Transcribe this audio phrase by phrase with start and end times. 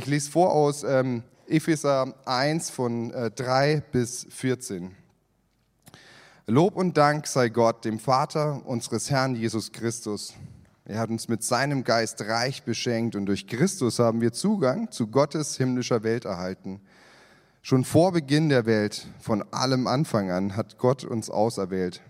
[0.00, 4.96] Ich lese vor aus ähm, Epheser 1 von äh, 3 bis 14.
[6.46, 10.32] Lob und Dank sei Gott, dem Vater unseres Herrn Jesus Christus.
[10.86, 15.08] Er hat uns mit seinem Geist reich beschenkt und durch Christus haben wir Zugang zu
[15.08, 16.80] Gottes himmlischer Welt erhalten.
[17.60, 22.00] Schon vor Beginn der Welt, von allem Anfang an, hat Gott uns auserwählt.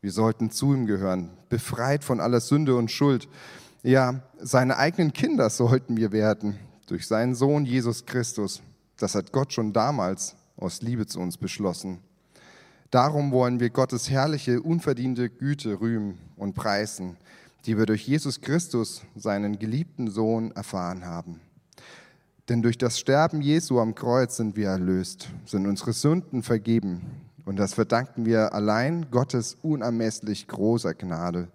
[0.00, 3.28] Wir sollten zu ihm gehören, befreit von aller Sünde und Schuld.
[3.82, 8.62] Ja, seine eigenen Kinder sollten wir werden, durch seinen Sohn Jesus Christus.
[8.98, 11.98] Das hat Gott schon damals aus Liebe zu uns beschlossen.
[12.90, 17.16] Darum wollen wir Gottes herrliche, unverdiente Güte rühmen und preisen,
[17.66, 21.40] die wir durch Jesus Christus, seinen geliebten Sohn, erfahren haben.
[22.48, 27.00] Denn durch das Sterben Jesu am Kreuz sind wir erlöst, sind unsere Sünden vergeben.
[27.46, 31.48] Und das verdanken wir allein Gottes unermesslich großer Gnade,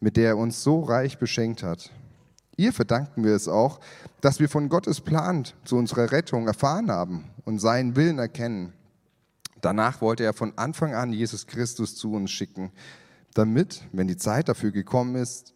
[0.00, 1.90] mit der er uns so reich beschenkt hat.
[2.56, 3.80] Ihr verdanken wir es auch,
[4.20, 8.72] dass wir von Gottes Plan zu unserer Rettung erfahren haben und seinen Willen erkennen.
[9.60, 12.72] Danach wollte er von Anfang an Jesus Christus zu uns schicken,
[13.34, 15.52] damit, wenn die Zeit dafür gekommen ist,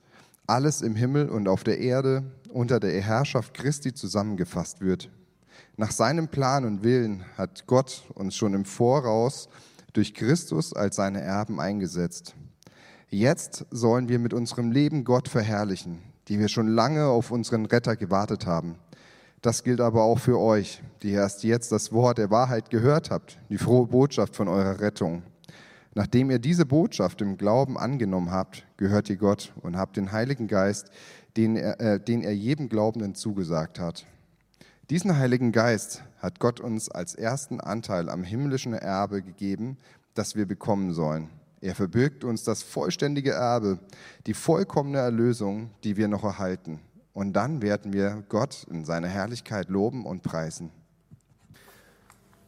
[0.46, 5.10] alles im Himmel und auf der Erde unter der Herrschaft Christi zusammengefasst wird.
[5.76, 9.48] Nach seinem Plan und Willen hat Gott uns schon im Voraus
[9.92, 12.34] durch Christus als seine Erben eingesetzt.
[13.08, 17.96] Jetzt sollen wir mit unserem Leben Gott verherrlichen, die wir schon lange auf unseren Retter
[17.96, 18.76] gewartet haben.
[19.42, 23.38] Das gilt aber auch für euch, die erst jetzt das Wort der Wahrheit gehört habt,
[23.48, 25.22] die frohe Botschaft von eurer Rettung.
[25.94, 30.46] Nachdem ihr diese Botschaft im Glauben angenommen habt, gehört ihr Gott und habt den Heiligen
[30.46, 30.90] Geist,
[31.36, 34.06] den er, äh, den er jedem Glaubenden zugesagt hat.
[34.88, 39.78] Diesen Heiligen Geist hat Gott uns als ersten Anteil am himmlischen Erbe gegeben,
[40.14, 41.28] das wir bekommen sollen.
[41.62, 43.78] Er verbirgt uns das vollständige Erbe,
[44.26, 46.80] die vollkommene Erlösung, die wir noch erhalten.
[47.12, 50.70] Und dann werden wir Gott in seiner Herrlichkeit loben und preisen.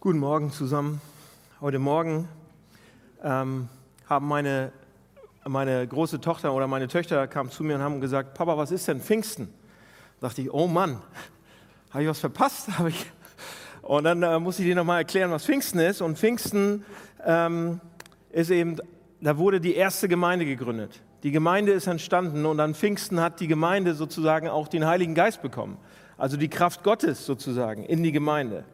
[0.01, 1.03] Guten Morgen zusammen.
[1.61, 2.27] Heute Morgen
[3.23, 3.69] ähm,
[4.09, 4.73] haben meine
[5.45, 8.89] meine große Tochter oder meine Töchter kamen zu mir und haben gesagt, Papa, was ist
[8.89, 9.49] denn Pfingsten?
[10.21, 11.03] Da dachte ich, oh Mann,
[11.91, 12.69] habe ich was verpasst?
[12.89, 13.13] ich
[13.83, 16.01] und dann äh, muss ich dir nochmal erklären, was Pfingsten ist.
[16.01, 16.85] Und Pfingsten
[17.27, 17.81] ähm,
[18.31, 18.79] ist eben,
[19.23, 21.01] da wurde die erste Gemeinde gegründet.
[21.23, 25.43] Die Gemeinde ist entstanden und an Pfingsten hat die Gemeinde sozusagen auch den Heiligen Geist
[25.43, 25.79] bekommen.
[26.19, 28.65] Also die Kraft Gottes sozusagen in die Gemeinde.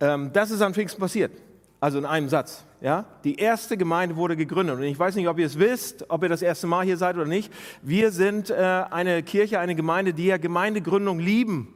[0.00, 1.32] Ähm, das ist an Pfingsten passiert.
[1.80, 2.64] Also in einem Satz.
[2.80, 3.06] Ja?
[3.24, 4.76] Die erste Gemeinde wurde gegründet.
[4.76, 7.16] Und ich weiß nicht, ob ihr es wisst, ob ihr das erste Mal hier seid
[7.16, 7.52] oder nicht.
[7.82, 11.74] Wir sind äh, eine Kirche, eine Gemeinde, die ja Gemeindegründung lieben.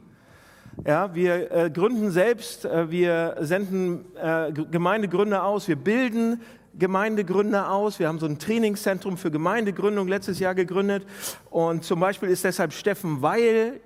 [0.85, 6.41] Ja, wir äh, gründen selbst, äh, wir senden äh, Gemeindegründer aus, wir bilden
[6.77, 7.99] Gemeindegründer aus.
[7.99, 11.05] Wir haben so ein Trainingszentrum für Gemeindegründung letztes Jahr gegründet.
[11.49, 13.79] Und zum Beispiel ist deshalb Steffen Weil,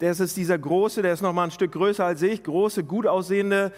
[0.00, 3.06] der ist dieser große, der ist noch mal ein Stück größer als ich, große, gut
[3.06, 3.72] aussehende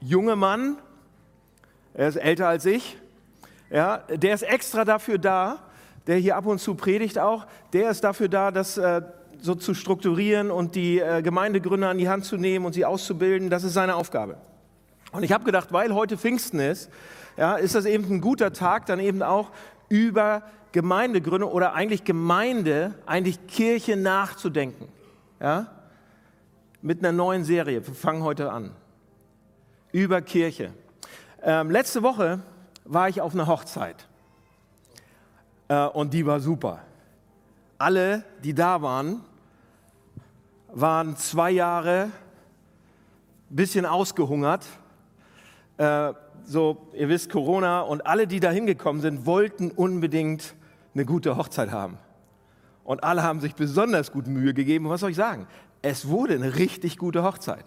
[0.00, 0.78] junge Mann,
[1.94, 2.96] er ist älter als ich.
[3.70, 5.58] Ja, der ist extra dafür da,
[6.06, 9.02] der hier ab und zu predigt auch, der ist dafür da, das äh,
[9.40, 13.50] so zu strukturieren und die äh, Gemeindegründer an die Hand zu nehmen und sie auszubilden.
[13.50, 14.36] Das ist seine Aufgabe.
[15.12, 16.90] Und ich habe gedacht, weil heute Pfingsten ist,
[17.38, 19.50] ja, ist das eben ein guter Tag, dann eben auch
[19.88, 24.88] über Gemeindegründung oder eigentlich Gemeinde, eigentlich Kirche nachzudenken.
[25.40, 25.68] Ja?
[26.82, 27.86] Mit einer neuen Serie.
[27.86, 28.72] Wir fangen heute an.
[29.92, 30.72] Über Kirche.
[31.42, 32.40] Ähm, letzte Woche
[32.84, 34.08] war ich auf einer Hochzeit
[35.68, 36.80] äh, und die war super.
[37.78, 39.20] Alle, die da waren,
[40.72, 42.10] waren zwei Jahre
[43.48, 44.66] bisschen ausgehungert.
[45.76, 46.12] Äh,
[46.48, 50.54] so, ihr wisst, Corona und alle, die da hingekommen sind, wollten unbedingt
[50.94, 51.98] eine gute Hochzeit haben.
[52.84, 54.88] Und alle haben sich besonders gut Mühe gegeben.
[54.88, 55.46] Was soll ich sagen?
[55.82, 57.64] Es wurde eine richtig gute Hochzeit.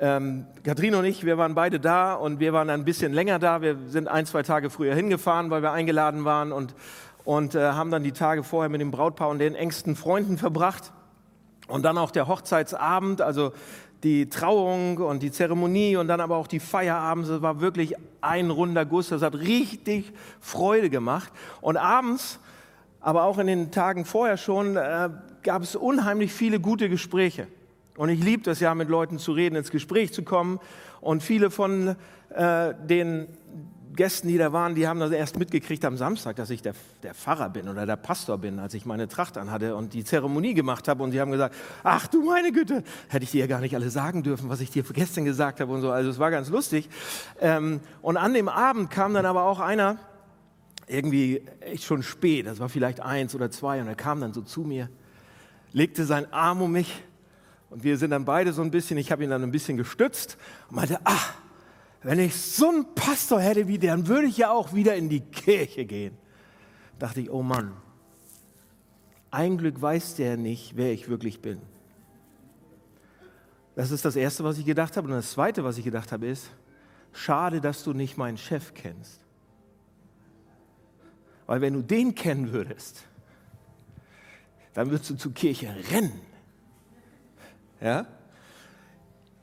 [0.00, 3.62] Ähm, Kathrin und ich, wir waren beide da und wir waren ein bisschen länger da.
[3.62, 6.74] Wir sind ein, zwei Tage früher hingefahren, weil wir eingeladen waren und,
[7.22, 10.92] und äh, haben dann die Tage vorher mit dem Brautpaar und den engsten Freunden verbracht.
[11.68, 13.52] Und dann auch der Hochzeitsabend, also
[14.02, 17.28] die Trauung und die Zeremonie und dann aber auch die Feierabends.
[17.28, 19.08] Das war wirklich ein runder Guss.
[19.08, 21.32] Das hat richtig Freude gemacht.
[21.60, 22.40] Und abends,
[23.00, 25.10] aber auch in den Tagen vorher schon, äh,
[25.42, 27.46] gab es unheimlich viele gute Gespräche.
[27.96, 30.58] Und ich liebe das ja, mit Leuten zu reden, ins Gespräch zu kommen.
[31.00, 31.96] Und viele von
[32.30, 33.28] äh, den
[33.94, 37.14] Gästen, die da waren, die haben das erst mitgekriegt am Samstag, dass ich der, der
[37.14, 40.88] Pfarrer bin oder der Pastor bin, als ich meine Tracht anhatte und die Zeremonie gemacht
[40.88, 41.02] habe.
[41.02, 43.90] Und sie haben gesagt, ach du meine Güte, hätte ich dir ja gar nicht alle
[43.90, 45.90] sagen dürfen, was ich dir gestern gesagt habe und so.
[45.90, 46.88] Also es war ganz lustig.
[47.40, 49.98] Ähm, und an dem Abend kam dann aber auch einer,
[50.86, 54.42] irgendwie echt schon spät, das war vielleicht eins oder zwei, und er kam dann so
[54.42, 54.88] zu mir,
[55.72, 57.02] legte seinen Arm um mich
[57.72, 60.36] Und wir sind dann beide so ein bisschen, ich habe ihn dann ein bisschen gestützt
[60.68, 61.32] und meinte, ach,
[62.02, 65.08] wenn ich so einen Pastor hätte wie der, dann würde ich ja auch wieder in
[65.08, 66.16] die Kirche gehen.
[66.98, 67.74] Dachte ich, oh Mann,
[69.30, 71.60] ein Glück weiß der nicht, wer ich wirklich bin.
[73.74, 75.08] Das ist das Erste, was ich gedacht habe.
[75.08, 76.50] Und das Zweite, was ich gedacht habe, ist,
[77.12, 79.20] schade, dass du nicht meinen Chef kennst.
[81.46, 83.04] Weil wenn du den kennen würdest,
[84.74, 86.20] dann würdest du zur Kirche rennen.
[87.80, 88.06] Ja?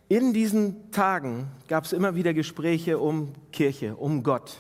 [0.10, 4.58] In diesen Tagen gab es immer wieder Gespräche um Kirche, um Gott.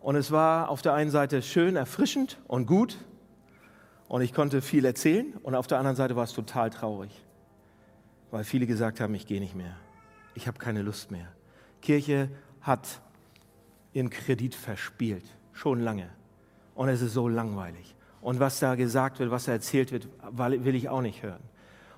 [0.00, 2.96] Und es war auf der einen Seite schön, erfrischend und gut.
[4.08, 5.34] Und ich konnte viel erzählen.
[5.42, 7.10] Und auf der anderen Seite war es total traurig,
[8.30, 9.76] weil viele gesagt haben, ich gehe nicht mehr.
[10.34, 11.28] Ich habe keine Lust mehr.
[11.82, 12.30] Kirche
[12.62, 13.02] hat
[13.92, 16.08] ihren Kredit verspielt, schon lange.
[16.74, 17.94] Und es ist so langweilig.
[18.22, 21.42] Und was da gesagt wird, was da erzählt wird, will ich auch nicht hören.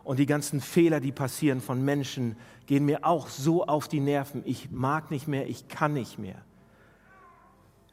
[0.04, 2.36] Und die ganzen Fehler, die passieren von Menschen,
[2.66, 4.42] gehen mir auch so auf die Nerven.
[4.44, 6.42] Ich mag nicht mehr, ich kann nicht mehr.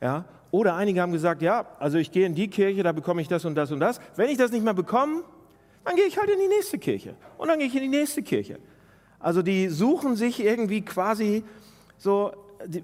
[0.02, 0.26] Ja?
[0.52, 3.44] Oder einige haben gesagt, ja, also ich gehe in die Kirche, da bekomme ich das
[3.46, 4.00] und das und das.
[4.16, 5.24] Wenn ich das nicht mehr bekomme,
[5.84, 7.16] dann gehe ich halt in die nächste Kirche.
[7.38, 8.60] Und dann gehe ich in die nächste Kirche.
[9.20, 11.44] Also die suchen sich irgendwie quasi
[11.98, 12.32] so,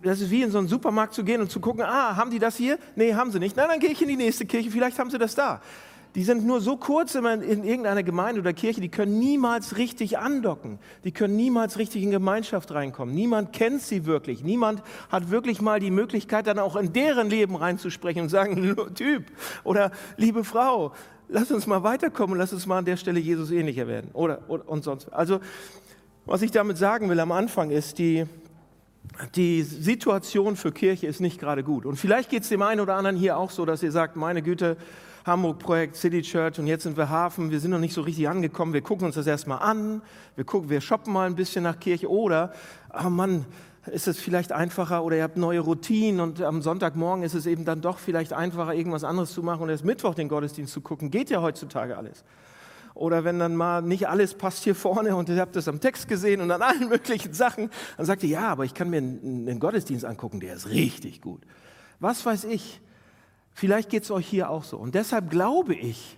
[0.03, 2.39] das ist wie in so einen Supermarkt zu gehen und zu gucken, ah, haben die
[2.39, 2.77] das hier?
[2.95, 3.55] Nee, haben sie nicht.
[3.55, 5.61] Na, dann gehe ich in die nächste Kirche, vielleicht haben sie das da.
[6.15, 10.77] Die sind nur so kurz in irgendeiner Gemeinde oder Kirche, die können niemals richtig andocken.
[11.05, 13.15] Die können niemals richtig in Gemeinschaft reinkommen.
[13.15, 14.43] Niemand kennt sie wirklich.
[14.43, 19.23] Niemand hat wirklich mal die Möglichkeit, dann auch in deren Leben reinzusprechen und sagen, Typ
[19.63, 20.91] oder liebe Frau,
[21.29, 24.09] lass uns mal weiterkommen und lass uns mal an der Stelle Jesus ähnlicher werden.
[24.11, 25.11] Oder, oder und sonst.
[25.13, 25.39] Also,
[26.25, 28.25] was ich damit sagen will am Anfang ist, die,
[29.35, 31.85] die Situation für Kirche ist nicht gerade gut.
[31.85, 34.41] Und vielleicht geht es dem einen oder anderen hier auch so, dass ihr sagt, meine
[34.41, 34.75] Güte,
[35.25, 38.73] Hamburg-Projekt City Church und jetzt sind wir Hafen, wir sind noch nicht so richtig angekommen,
[38.73, 40.01] wir gucken uns das erstmal an,
[40.35, 42.53] wir, gucken, wir shoppen mal ein bisschen nach Kirche oder,
[42.93, 43.45] oh Mann,
[43.87, 47.65] ist es vielleicht einfacher oder ihr habt neue Routinen und am Sonntagmorgen ist es eben
[47.65, 51.09] dann doch vielleicht einfacher, irgendwas anderes zu machen und erst Mittwoch den Gottesdienst zu gucken.
[51.09, 52.23] Geht ja heutzutage alles.
[52.93, 56.07] Oder wenn dann mal nicht alles passt hier vorne und ihr habt das am Text
[56.07, 59.59] gesehen und an allen möglichen Sachen, dann sagt ihr, ja, aber ich kann mir einen
[59.59, 61.41] Gottesdienst angucken, der ist richtig gut.
[61.99, 62.81] Was weiß ich?
[63.53, 64.77] Vielleicht geht es euch hier auch so.
[64.77, 66.17] Und deshalb glaube ich,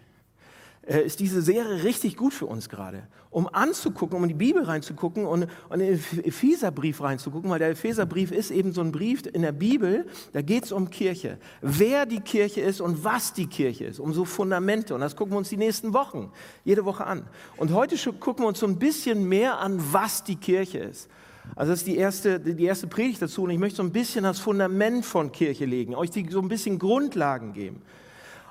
[0.86, 4.64] äh, ist diese Serie richtig gut für uns gerade, um anzugucken, um in die Bibel
[4.64, 9.24] reinzugucken und, und in den Epheserbrief reinzugucken, weil der Epheserbrief ist eben so ein Brief
[9.26, 13.48] in der Bibel, da geht es um Kirche, wer die Kirche ist und was die
[13.48, 14.94] Kirche ist, um so Fundamente.
[14.94, 16.32] Und das gucken wir uns die nächsten Wochen,
[16.66, 17.28] jede Woche an.
[17.56, 21.10] Und heute gucken wir uns so ein bisschen mehr an, was die Kirche ist.
[21.56, 24.24] Also das ist die erste, die erste Predigt dazu und ich möchte so ein bisschen
[24.24, 27.82] das Fundament von Kirche legen, euch die, so ein bisschen Grundlagen geben.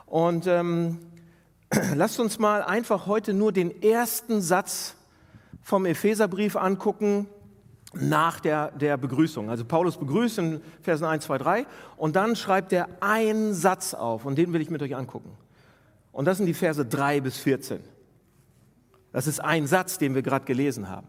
[0.06, 0.98] Und ähm,
[1.94, 4.94] lasst uns mal einfach heute nur den ersten Satz
[5.62, 7.26] vom Epheserbrief angucken
[7.94, 9.50] nach der, der Begrüßung.
[9.50, 11.66] Also Paulus begrüßt in Versen 1, 2, 3
[11.96, 15.30] und dann schreibt er einen Satz auf und den will ich mit euch angucken.
[16.12, 17.80] Und das sind die Verse 3 bis 14.
[19.12, 21.06] Das ist ein Satz, den wir gerade gelesen haben.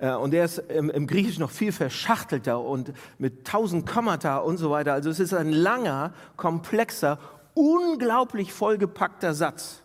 [0.00, 4.56] Äh, und der ist im, im Griechisch noch viel verschachtelter und mit tausend Kommata und
[4.56, 4.94] so weiter.
[4.94, 7.18] Also es ist ein langer, komplexer,
[7.54, 9.82] unglaublich vollgepackter Satz,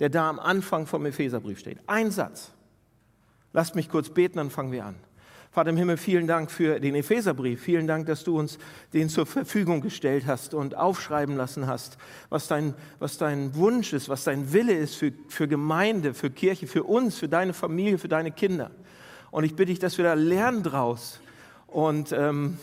[0.00, 1.78] der da am Anfang vom Epheserbrief steht.
[1.86, 2.52] Ein Satz.
[3.52, 4.96] Lasst mich kurz beten, dann fangen wir an.
[5.50, 7.62] Vater im Himmel, vielen Dank für den Epheserbrief.
[7.62, 8.58] Vielen Dank, dass du uns
[8.92, 11.96] den zur Verfügung gestellt hast und aufschreiben lassen hast,
[12.28, 16.66] was dein, was dein Wunsch ist, was dein Wille ist für, für Gemeinde, für Kirche,
[16.66, 18.70] für uns, für deine Familie, für deine Kinder.
[19.30, 21.20] Und ich bitte dich, dass wir da lernen draus
[21.66, 22.58] und, ähm,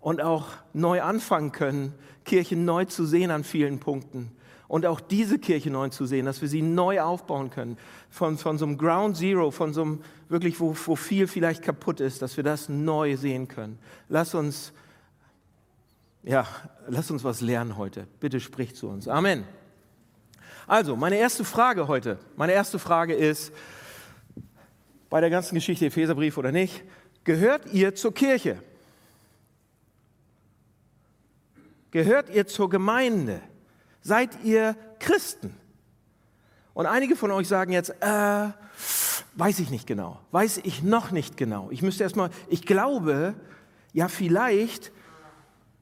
[0.00, 4.32] und auch neu anfangen können, Kirche neu zu sehen an vielen Punkten.
[4.68, 7.76] Und auch diese Kirche neu zu sehen, dass wir sie neu aufbauen können.
[8.08, 11.98] Von, von so einem Ground Zero, von so einem wirklich, wo, wo viel vielleicht kaputt
[11.98, 13.80] ist, dass wir das neu sehen können.
[14.08, 14.72] Lass uns,
[16.22, 16.46] ja,
[16.86, 18.06] lass uns was lernen heute.
[18.20, 19.08] Bitte sprich zu uns.
[19.08, 19.44] Amen.
[20.68, 23.52] Also, meine erste Frage heute, meine erste Frage ist,
[25.10, 26.82] bei der ganzen Geschichte, Epheserbrief oder nicht,
[27.24, 28.62] gehört ihr zur Kirche?
[31.90, 33.40] Gehört ihr zur Gemeinde?
[34.00, 35.54] Seid ihr Christen?
[36.72, 38.48] Und einige von euch sagen jetzt, äh,
[39.34, 41.68] weiß ich nicht genau, weiß ich noch nicht genau.
[41.72, 43.34] Ich müsste erstmal, ich glaube,
[43.92, 44.92] ja vielleicht,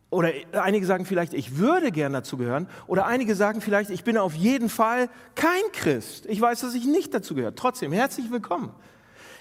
[0.08, 4.16] oder einige sagen vielleicht, ich würde gern dazu gehören, oder einige sagen vielleicht, ich bin
[4.16, 6.24] auf jeden Fall kein Christ.
[6.26, 7.54] Ich weiß, dass ich nicht dazu gehöre.
[7.54, 8.72] Trotzdem, herzlich willkommen.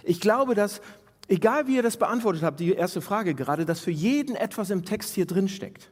[0.07, 0.81] Ich glaube, dass,
[1.27, 4.85] egal wie ihr das beantwortet habt, die erste Frage gerade, dass für jeden etwas im
[4.85, 5.89] Text hier drin steckt.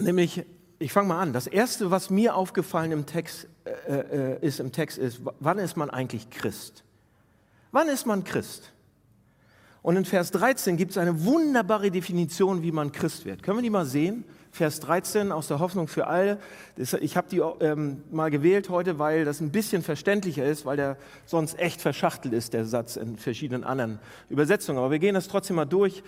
[0.00, 0.44] Nämlich,
[0.78, 1.32] ich fange mal an.
[1.32, 5.76] Das erste, was mir aufgefallen im Text äh, äh, ist im Text, ist, wann ist
[5.76, 6.82] man eigentlich Christ?
[7.72, 8.72] Wann ist man Christ?
[9.82, 13.42] Und in Vers 13 gibt es eine wunderbare Definition, wie man Christ wird.
[13.42, 14.24] Können wir die mal sehen?
[14.58, 16.40] Vers 13 aus der Hoffnung für alle.
[17.00, 20.96] Ich habe die ähm, mal gewählt heute, weil das ein bisschen verständlicher ist, weil der
[21.26, 24.80] sonst echt verschachtelt ist, der Satz in verschiedenen anderen Übersetzungen.
[24.80, 26.02] Aber wir gehen das trotzdem mal durch.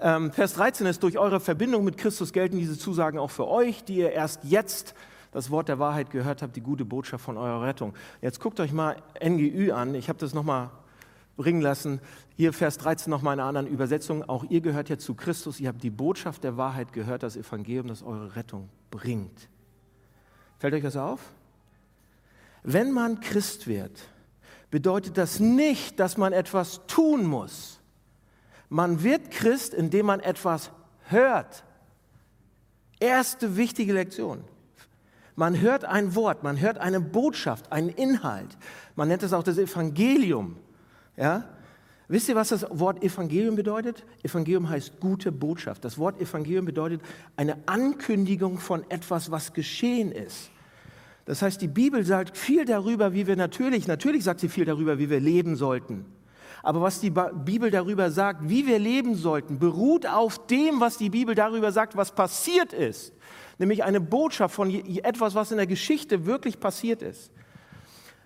[0.00, 3.84] Ähm, Vers 13 ist, durch eure Verbindung mit Christus gelten diese Zusagen auch für euch,
[3.84, 4.94] die ihr erst jetzt
[5.30, 7.94] das Wort der Wahrheit gehört habt, die gute Botschaft von eurer Rettung.
[8.20, 9.94] Jetzt guckt euch mal NGÜ an.
[9.94, 10.70] Ich habe das nochmal
[11.36, 12.00] bringen lassen.
[12.36, 14.28] Hier Vers 13 nochmal in einer anderen Übersetzung.
[14.28, 15.60] Auch ihr gehört ja zu Christus.
[15.60, 19.48] Ihr habt die Botschaft der Wahrheit gehört, das Evangelium, das eure Rettung bringt.
[20.58, 21.20] Fällt euch das auf?
[22.62, 24.00] Wenn man Christ wird,
[24.70, 27.80] bedeutet das nicht, dass man etwas tun muss.
[28.68, 30.70] Man wird Christ, indem man etwas
[31.08, 31.64] hört.
[33.00, 34.44] Erste wichtige Lektion.
[35.34, 38.56] Man hört ein Wort, man hört eine Botschaft, einen Inhalt.
[38.96, 40.56] Man nennt es auch das Evangelium.
[41.16, 41.44] Ja?
[42.12, 44.04] Wisst ihr, was das Wort Evangelium bedeutet?
[44.22, 45.82] Evangelium heißt gute Botschaft.
[45.82, 47.00] Das Wort Evangelium bedeutet
[47.36, 50.50] eine Ankündigung von etwas, was geschehen ist.
[51.24, 54.98] Das heißt, die Bibel sagt viel darüber, wie wir natürlich, natürlich sagt sie viel darüber,
[54.98, 56.04] wie wir leben sollten.
[56.62, 61.08] Aber was die Bibel darüber sagt, wie wir leben sollten, beruht auf dem, was die
[61.08, 63.14] Bibel darüber sagt, was passiert ist
[63.58, 67.30] nämlich eine Botschaft von etwas, was in der Geschichte wirklich passiert ist.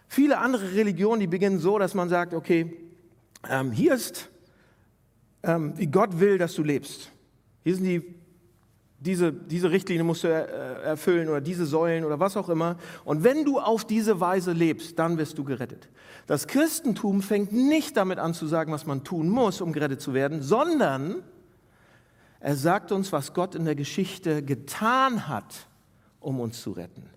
[0.09, 2.86] Viele andere Religionen, die beginnen so, dass man sagt, okay,
[3.51, 4.31] ähm, hier ist,
[5.43, 7.13] ähm, wie Gott will, dass du lebst.
[7.65, 8.15] Hier sind die,
[8.99, 12.77] diese, diese Richtlinie musst du er, äh, erfüllen oder diese Säulen oder was auch immer.
[13.05, 15.89] Und wenn du auf diese Weise lebst, dann wirst du gerettet.
[16.27, 20.15] Das Christentum fängt nicht damit an zu sagen, was man tun muss, um gerettet zu
[20.15, 21.23] werden, sondern
[22.41, 25.67] er sagt uns, was Gott in der Geschichte getan hat,
[26.21, 27.16] um uns zu retten.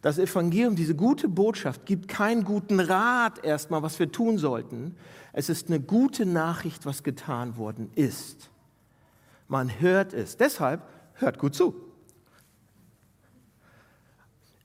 [0.00, 4.96] Das Evangelium, diese gute Botschaft, gibt keinen guten Rat erstmal, was wir tun sollten.
[5.32, 8.50] Es ist eine gute Nachricht, was getan worden ist.
[9.48, 10.36] Man hört es.
[10.36, 10.82] Deshalb
[11.14, 11.74] hört gut zu.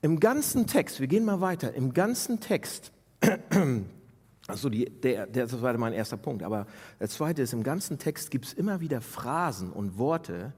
[0.01, 2.91] Im ganzen Text, wir gehen mal weiter, im ganzen Text
[4.47, 6.43] also die, der, der, das war mein erster Punkt.
[6.43, 6.67] Aber
[6.99, 10.53] der zweite ist, im ganzen Text gibt es immer wieder Phrasen und Worte,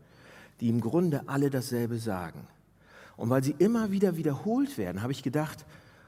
[0.60, 2.48] die im Grunde alle dasselbe sagen.
[3.18, 5.66] Und weil sie immer wieder wiederholt werden, habe ich gedacht,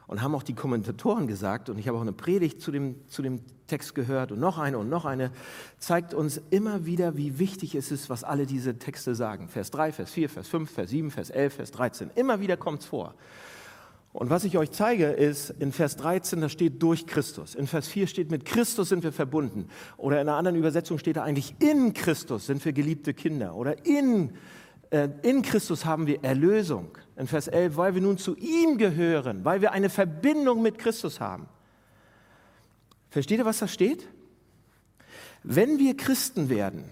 [0.07, 3.21] und haben auch die Kommentatoren gesagt, und ich habe auch eine Predigt zu dem, zu
[3.21, 5.31] dem Text gehört und noch eine und noch eine,
[5.79, 9.49] zeigt uns immer wieder, wie wichtig es ist, was alle diese Texte sagen.
[9.49, 12.11] Vers 3, Vers 4, Vers 5, Vers 7, Vers 11, Vers 13.
[12.15, 13.15] Immer wieder kommt es vor.
[14.13, 17.53] Und was ich euch zeige, ist in Vers 13, da steht durch Christus.
[17.53, 19.67] In Vers 4 steht, mit Christus sind wir verbunden.
[19.97, 23.55] Oder in einer anderen Übersetzung steht da eigentlich, in Christus sind wir geliebte Kinder.
[23.55, 24.31] Oder in, äh,
[25.21, 26.97] in Christus haben wir Erlösung.
[27.15, 31.19] In Vers 11, weil wir nun zu ihm gehören, weil wir eine Verbindung mit Christus
[31.19, 31.47] haben.
[33.09, 34.07] Versteht ihr, was da steht?
[35.43, 36.83] Wenn wir Christen werden,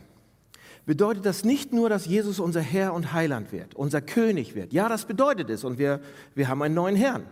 [0.86, 4.74] bedeutet das nicht nur, dass Jesus unser Herr und Heiland wird, unser König wird.
[4.74, 6.00] Ja, das bedeutet es und wir,
[6.34, 7.26] wir haben einen neuen Herrn.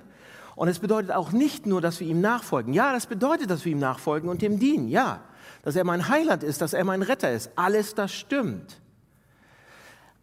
[0.55, 2.73] Und es bedeutet auch nicht nur, dass wir ihm nachfolgen.
[2.73, 4.87] Ja, das bedeutet, dass wir ihm nachfolgen und ihm dienen.
[4.87, 5.23] Ja,
[5.63, 7.51] dass er mein Heiland ist, dass er mein Retter ist.
[7.55, 8.79] Alles das stimmt.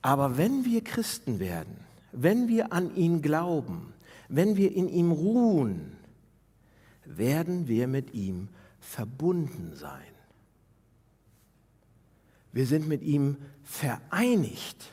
[0.03, 1.77] Aber wenn wir Christen werden,
[2.13, 3.93] wenn wir an ihn glauben,
[4.29, 5.97] wenn wir in ihm ruhen,
[7.05, 10.03] werden wir mit ihm verbunden sein.
[12.53, 14.93] Wir sind mit ihm vereinigt,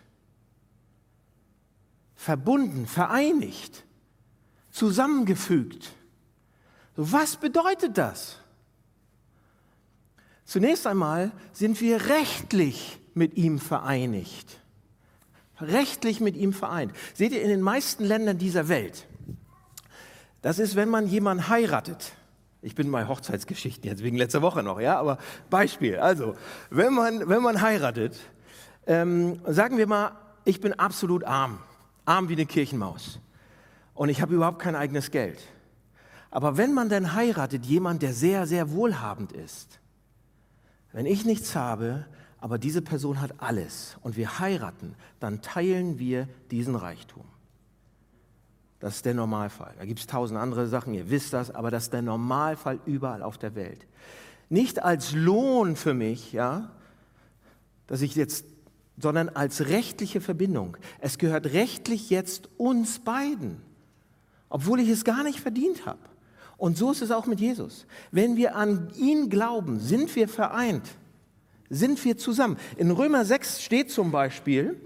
[2.15, 3.85] verbunden, vereinigt,
[4.69, 5.93] zusammengefügt.
[6.95, 8.37] Was bedeutet das?
[10.45, 14.59] Zunächst einmal sind wir rechtlich mit ihm vereinigt.
[15.59, 16.93] Rechtlich mit ihm vereint.
[17.13, 19.07] Seht ihr, in den meisten Ländern dieser Welt,
[20.41, 22.13] das ist, wenn man jemanden heiratet,
[22.61, 25.17] ich bin bei Hochzeitsgeschichten jetzt wegen letzter Woche noch, ja, aber
[25.49, 25.97] Beispiel.
[25.97, 26.35] Also,
[26.69, 28.19] wenn man, wenn man heiratet,
[28.85, 30.11] ähm, sagen wir mal,
[30.45, 31.59] ich bin absolut arm,
[32.05, 33.19] arm wie eine Kirchenmaus
[33.93, 35.39] und ich habe überhaupt kein eigenes Geld.
[36.29, 39.79] Aber wenn man dann heiratet, jemand, der sehr, sehr wohlhabend ist,
[40.91, 42.05] wenn ich nichts habe,
[42.39, 47.25] aber diese Person hat alles und wir heiraten, dann teilen wir diesen Reichtum.
[48.79, 49.73] Das ist der Normalfall.
[49.79, 53.23] Da gibt es tausend andere Sachen, ihr wisst das, aber das ist der Normalfall überall
[53.23, 53.87] auf der Welt.
[54.49, 56.69] Nicht als Lohn für mich, ja,
[57.87, 58.45] dass ich jetzt,
[58.97, 60.77] sondern als rechtliche Verbindung.
[60.99, 63.61] Es gehört rechtlich jetzt uns beiden,
[64.49, 65.99] obwohl ich es gar nicht verdient habe.
[66.57, 67.85] Und so ist es auch mit Jesus.
[68.11, 70.87] Wenn wir an ihn glauben, sind wir vereint,
[71.69, 72.57] sind wir zusammen.
[72.77, 74.79] In Römer 6 steht zum Beispiel,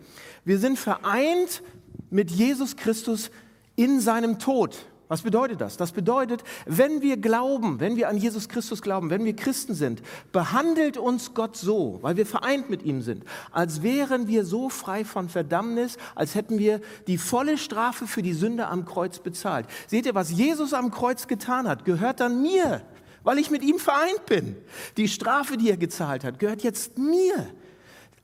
[0.46, 1.62] wir sind vereint
[2.10, 3.32] mit Jesus Christus
[3.76, 4.86] in seinem Tod.
[5.12, 5.76] Was bedeutet das?
[5.76, 10.02] Das bedeutet, wenn wir glauben, wenn wir an Jesus Christus glauben, wenn wir Christen sind,
[10.32, 15.04] behandelt uns Gott so, weil wir vereint mit ihm sind, als wären wir so frei
[15.04, 19.66] von Verdammnis, als hätten wir die volle Strafe für die Sünde am Kreuz bezahlt.
[19.86, 22.82] Seht ihr, was Jesus am Kreuz getan hat, gehört dann mir,
[23.24, 24.56] weil ich mit ihm vereint bin.
[24.98, 27.51] Die Strafe, die er gezahlt hat, gehört jetzt mir.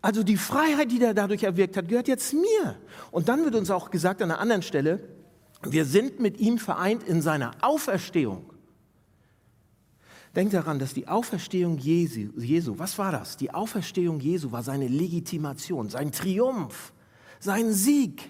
[0.01, 2.77] Also die Freiheit, die er dadurch erwirkt hat, gehört jetzt mir.
[3.11, 4.99] Und dann wird uns auch gesagt an einer anderen Stelle,
[5.63, 8.53] wir sind mit ihm vereint in seiner Auferstehung.
[10.35, 13.37] Denkt daran, dass die Auferstehung Jesu, Jesu, was war das?
[13.37, 16.93] Die Auferstehung Jesu war seine Legitimation, sein Triumph,
[17.39, 18.29] sein Sieg.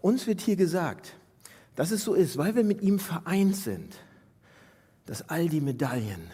[0.00, 1.16] Uns wird hier gesagt,
[1.74, 3.96] dass es so ist, weil wir mit ihm vereint sind,
[5.06, 6.30] dass all die Medaillen,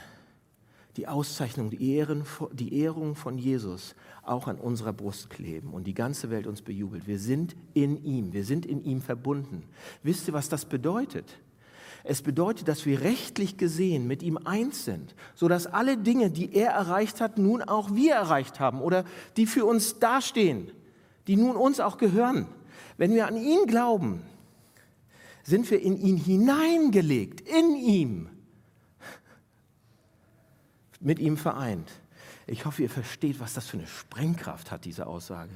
[0.97, 5.95] die Auszeichnung, die, Ehren, die Ehrung von Jesus auch an unserer Brust kleben und die
[5.95, 7.07] ganze Welt uns bejubelt.
[7.07, 9.65] Wir sind in ihm, wir sind in ihm verbunden.
[10.03, 11.39] Wisst ihr, was das bedeutet?
[12.03, 16.71] Es bedeutet, dass wir rechtlich gesehen mit ihm eins sind, sodass alle Dinge, die er
[16.71, 19.05] erreicht hat, nun auch wir erreicht haben oder
[19.37, 20.73] die für uns dastehen,
[21.27, 22.47] die nun uns auch gehören.
[22.97, 24.23] Wenn wir an ihn glauben,
[25.43, 28.29] sind wir in ihn hineingelegt, in ihm,
[31.01, 31.91] mit ihm vereint.
[32.47, 35.55] Ich hoffe, ihr versteht, was das für eine Sprengkraft hat, diese Aussage.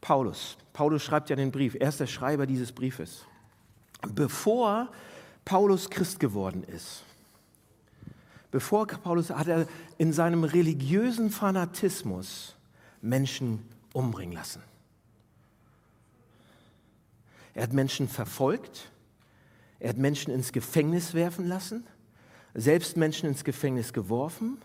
[0.00, 0.56] Paulus.
[0.72, 1.76] Paulus schreibt ja den Brief.
[1.78, 3.24] Er ist der Schreiber dieses Briefes.
[4.14, 4.90] Bevor
[5.44, 7.04] Paulus Christ geworden ist,
[8.50, 12.54] bevor Paulus hat er in seinem religiösen Fanatismus
[13.00, 14.62] Menschen umbringen lassen.
[17.54, 18.90] Er hat Menschen verfolgt,
[19.80, 21.84] er hat Menschen ins Gefängnis werfen lassen
[22.58, 24.58] selbst Menschen ins Gefängnis geworfen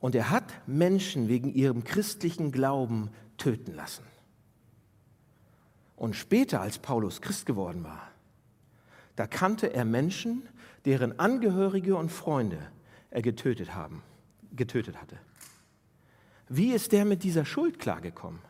[0.00, 4.04] und er hat Menschen wegen ihrem christlichen Glauben töten lassen.
[5.96, 8.10] Und später, als Paulus Christ geworden war,
[9.14, 10.48] da kannte er Menschen,
[10.84, 12.58] deren Angehörige und Freunde
[13.10, 14.02] er getötet, haben,
[14.50, 15.18] getötet hatte.
[16.48, 18.40] Wie ist der mit dieser Schuld klargekommen?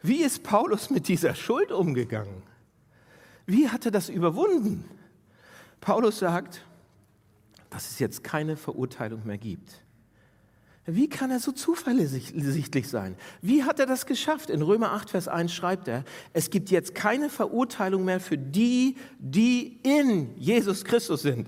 [0.00, 2.42] Wie ist Paulus mit dieser Schuld umgegangen?
[3.44, 4.88] Wie hat er das überwunden?
[5.80, 6.64] Paulus sagt,
[7.70, 9.82] dass es jetzt keine Verurteilung mehr gibt.
[10.90, 13.14] Wie kann er so zuversichtlich sein?
[13.42, 14.48] Wie hat er das geschafft?
[14.48, 16.02] In Römer 8, Vers 1 schreibt er,
[16.32, 21.46] es gibt jetzt keine Verurteilung mehr für die, die in Jesus Christus sind.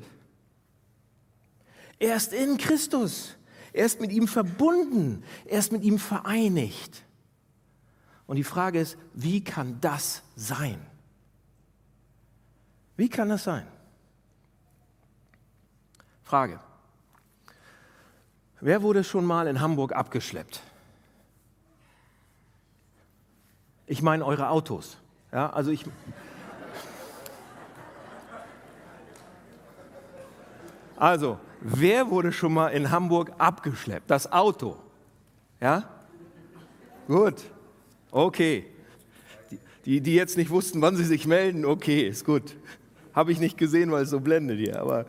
[1.98, 3.36] Er ist in Christus.
[3.72, 5.22] Er ist mit ihm verbunden.
[5.46, 7.02] Er ist mit ihm vereinigt.
[8.26, 10.78] Und die Frage ist, wie kann das sein?
[12.96, 13.66] Wie kann das sein?
[16.30, 16.60] Frage.
[18.60, 20.62] Wer wurde schon mal in Hamburg abgeschleppt?
[23.88, 24.96] Ich meine eure Autos.
[25.32, 25.84] Ja, also ich.
[30.96, 34.08] Also, wer wurde schon mal in Hamburg abgeschleppt?
[34.08, 34.76] Das Auto.
[35.60, 35.82] Ja?
[37.08, 37.42] Gut.
[38.12, 38.66] Okay.
[39.84, 42.54] Die, die jetzt nicht wussten, wann sie sich melden, okay, ist gut.
[43.14, 44.80] Habe ich nicht gesehen, weil es so blendet hier.
[44.80, 45.06] Aber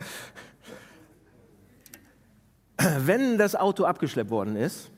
[2.98, 4.90] wenn das Auto abgeschleppt worden ist,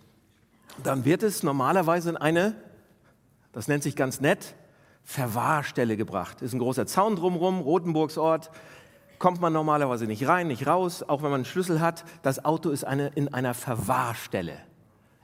[0.82, 2.54] dann wird es normalerweise in eine,
[3.52, 4.54] das nennt sich ganz nett,
[5.04, 6.42] Verwahrstelle gebracht.
[6.42, 8.50] Ist ein großer Zaun drumherum, Rotenburgsort.
[9.18, 12.04] Kommt man normalerweise nicht rein, nicht raus, auch wenn man einen Schlüssel hat.
[12.22, 14.56] Das Auto ist eine, in einer Verwahrstelle.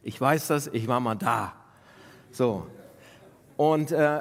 [0.03, 1.55] Ich weiß das, ich war mal da.
[2.31, 2.67] So.
[3.57, 4.21] Und äh,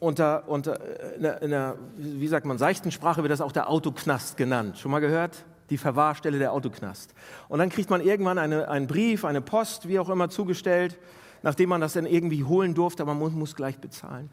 [0.00, 3.52] unter, unter äh, in der, in der, wie sagt man, seichten Sprache wird das auch
[3.52, 4.78] der Autoknast genannt.
[4.78, 5.44] Schon mal gehört?
[5.70, 7.14] Die Verwahrstelle der Autoknast.
[7.48, 10.98] Und dann kriegt man irgendwann eine, einen Brief, eine Post, wie auch immer, zugestellt,
[11.42, 14.30] nachdem man das dann irgendwie holen durfte, aber man muss, gleich bezahlen.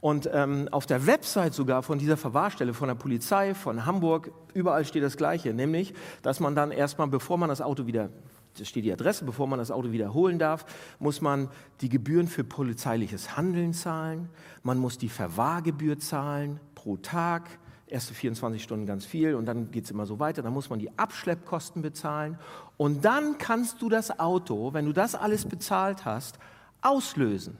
[0.00, 4.84] Und ähm, auf der Website sogar von dieser Verwahrstelle, von der Polizei, von Hamburg, überall
[4.84, 8.08] steht das Gleiche, nämlich, dass man dann erstmal, bevor man das Auto wieder
[8.56, 10.64] da steht die Adresse, bevor man das Auto wieder holen darf,
[11.00, 11.48] muss man
[11.80, 14.28] die Gebühren für polizeiliches Handeln zahlen,
[14.62, 17.58] man muss die Verwahrgebühr zahlen pro Tag,
[17.94, 20.42] erste 24 Stunden ganz viel und dann geht es immer so weiter.
[20.42, 22.38] Dann muss man die Abschleppkosten bezahlen
[22.76, 26.38] und dann kannst du das Auto, wenn du das alles bezahlt hast,
[26.82, 27.56] auslösen.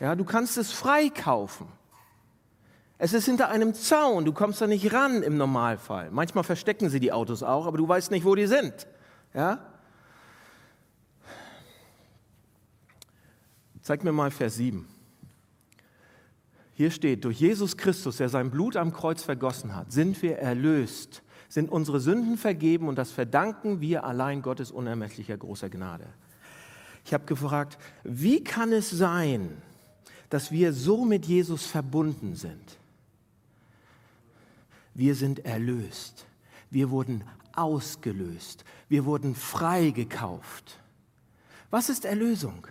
[0.00, 1.66] Ja, du kannst es freikaufen.
[2.98, 6.10] Es ist hinter einem Zaun, du kommst da nicht ran im Normalfall.
[6.10, 8.86] Manchmal verstecken sie die Autos auch, aber du weißt nicht, wo die sind.
[9.32, 9.60] Ja?
[13.80, 14.86] Zeig mir mal Vers 7.
[16.78, 21.24] Hier steht, durch Jesus Christus, der sein Blut am Kreuz vergossen hat, sind wir erlöst,
[21.48, 26.06] sind unsere Sünden vergeben und das verdanken wir allein Gottes unermesslicher großer Gnade.
[27.04, 29.60] Ich habe gefragt, wie kann es sein,
[30.30, 32.78] dass wir so mit Jesus verbunden sind.
[34.94, 36.26] Wir sind erlöst.
[36.70, 37.24] Wir wurden
[37.56, 38.64] ausgelöst.
[38.88, 40.78] Wir wurden freigekauft.
[41.70, 42.68] Was ist Erlösung?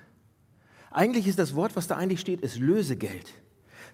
[0.91, 3.34] Eigentlich ist das Wort, was da eigentlich steht, ist Lösegeld.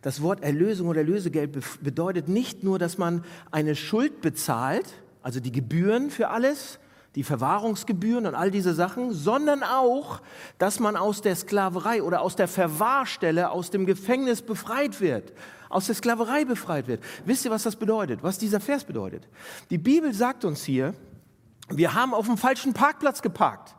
[0.03, 4.85] Das Wort Erlösung oder Lösegeld bedeutet nicht nur, dass man eine Schuld bezahlt,
[5.21, 6.77] also die Gebühren für alles,
[7.15, 10.21] die Verwahrungsgebühren und all diese Sachen, sondern auch,
[10.57, 15.31] dass man aus der Sklaverei oder aus der Verwahrstelle, aus dem Gefängnis befreit wird,
[15.69, 17.01] aus der Sklaverei befreit wird.
[17.25, 19.27] Wisst ihr, was das bedeutet, was dieser Vers bedeutet?
[19.69, 20.93] Die Bibel sagt uns hier,
[21.69, 23.73] wir haben auf dem falschen Parkplatz geparkt.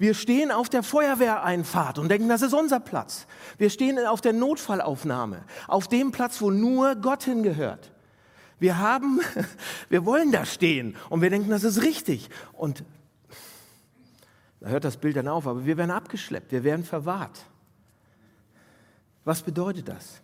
[0.00, 3.26] Wir stehen auf der Feuerwehreinfahrt und denken, das ist unser Platz.
[3.58, 7.92] Wir stehen auf der Notfallaufnahme, auf dem Platz, wo nur Gott hingehört.
[8.58, 9.20] Wir haben,
[9.90, 12.30] wir wollen da stehen und wir denken, das ist richtig.
[12.54, 12.82] Und
[14.60, 17.44] da hört das Bild dann auf, aber wir werden abgeschleppt, wir werden verwahrt.
[19.26, 20.22] Was bedeutet das?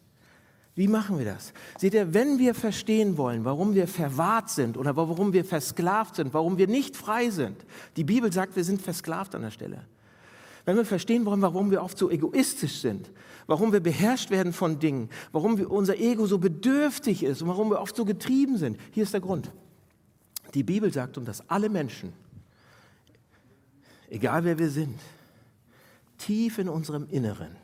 [0.76, 1.54] Wie machen wir das?
[1.78, 6.34] Seht ihr, wenn wir verstehen wollen, warum wir verwahrt sind oder warum wir versklavt sind,
[6.34, 7.56] warum wir nicht frei sind,
[7.96, 9.86] die Bibel sagt, wir sind versklavt an der Stelle.
[10.66, 13.10] Wenn wir verstehen wollen, warum wir oft so egoistisch sind,
[13.46, 17.70] warum wir beherrscht werden von Dingen, warum wir, unser Ego so bedürftig ist und warum
[17.70, 19.50] wir oft so getrieben sind, hier ist der Grund.
[20.52, 22.12] Die Bibel sagt uns, dass alle Menschen,
[24.10, 25.00] egal wer wir sind,
[26.18, 27.56] tief in unserem Inneren,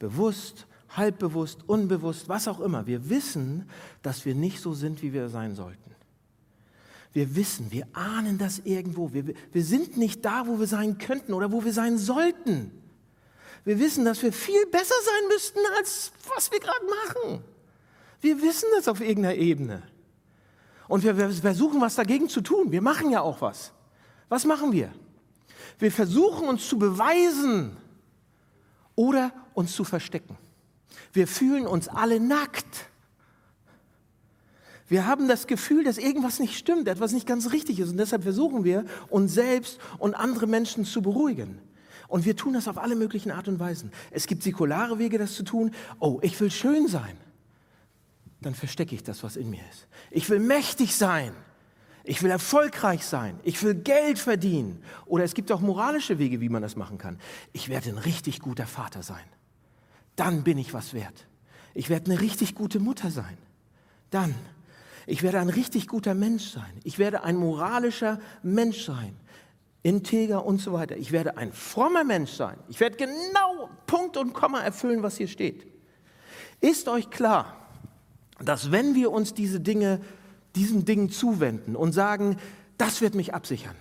[0.00, 2.86] bewusst halbbewusst, unbewusst, was auch immer.
[2.86, 3.68] Wir wissen,
[4.02, 5.94] dass wir nicht so sind, wie wir sein sollten.
[7.12, 9.12] Wir wissen, wir ahnen das irgendwo.
[9.12, 12.70] Wir, wir sind nicht da, wo wir sein könnten oder wo wir sein sollten.
[13.64, 17.44] Wir wissen, dass wir viel besser sein müssten, als was wir gerade machen.
[18.20, 19.82] Wir wissen das auf irgendeiner Ebene.
[20.88, 22.70] Und wir, wir versuchen, was dagegen zu tun.
[22.70, 23.72] Wir machen ja auch was.
[24.28, 24.92] Was machen wir?
[25.78, 27.76] Wir versuchen uns zu beweisen
[28.94, 30.36] oder uns zu verstecken.
[31.12, 32.90] Wir fühlen uns alle nackt.
[34.88, 37.90] Wir haben das Gefühl, dass irgendwas nicht stimmt, etwas nicht ganz richtig ist.
[37.90, 41.58] Und deshalb versuchen wir, uns selbst und andere Menschen zu beruhigen.
[42.08, 43.90] Und wir tun das auf alle möglichen Art und Weisen.
[44.12, 45.72] Es gibt säkulare Wege, das zu tun.
[45.98, 47.16] Oh, ich will schön sein.
[48.40, 49.88] Dann verstecke ich das, was in mir ist.
[50.10, 51.32] Ich will mächtig sein.
[52.04, 53.40] Ich will erfolgreich sein.
[53.42, 54.80] Ich will Geld verdienen.
[55.06, 57.18] Oder es gibt auch moralische Wege, wie man das machen kann.
[57.52, 59.24] Ich werde ein richtig guter Vater sein
[60.16, 61.26] dann bin ich was wert.
[61.74, 63.36] Ich werde eine richtig gute Mutter sein.
[64.10, 64.34] Dann.
[65.06, 66.80] Ich werde ein richtig guter Mensch sein.
[66.82, 69.14] Ich werde ein moralischer Mensch sein.
[69.82, 70.96] Integer und so weiter.
[70.96, 72.56] Ich werde ein frommer Mensch sein.
[72.68, 75.66] Ich werde genau Punkt und Komma erfüllen, was hier steht.
[76.60, 77.56] Ist euch klar,
[78.40, 80.00] dass wenn wir uns diese Dinge,
[80.56, 82.36] diesen Dingen zuwenden und sagen,
[82.78, 83.76] das wird mich absichern,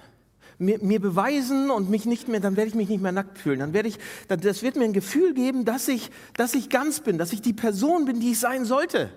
[0.58, 3.60] mir, mir, beweisen und mich nicht mehr, dann werde ich mich nicht mehr nackt fühlen.
[3.60, 7.18] Dann werde ich, das wird mir ein Gefühl geben, dass ich, dass ich ganz bin,
[7.18, 9.10] dass ich die Person bin, die ich sein sollte.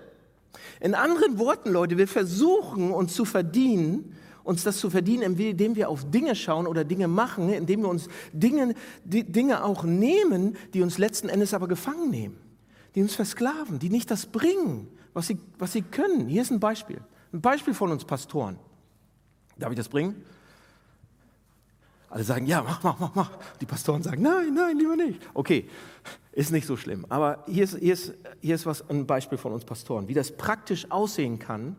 [0.79, 5.89] In anderen Worten, Leute, wir versuchen uns zu verdienen, uns das zu verdienen, indem wir
[5.89, 8.73] auf Dinge schauen oder Dinge machen, indem wir uns Dinge,
[9.03, 12.37] Dinge auch nehmen, die uns letzten Endes aber gefangen nehmen,
[12.95, 16.27] die uns versklaven, die nicht das bringen, was sie, was sie können.
[16.27, 16.99] Hier ist ein Beispiel.
[17.31, 18.57] Ein Beispiel von uns Pastoren.
[19.57, 20.23] Darf ich das bringen?
[22.09, 23.31] Alle sagen, ja, mach, mach, mach, mach.
[23.61, 25.21] Die Pastoren sagen, nein, nein, lieber nicht.
[25.33, 25.69] Okay,
[26.31, 27.05] ist nicht so schlimm.
[27.09, 30.35] Aber hier ist, hier ist, hier ist was, ein Beispiel von uns Pastoren, wie das
[30.35, 31.75] praktisch aussehen kann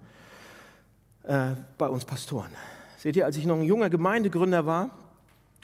[1.25, 2.51] äh, bei uns Pastoren.
[2.97, 4.91] Seht ihr, als ich noch ein junger Gemeindegründer war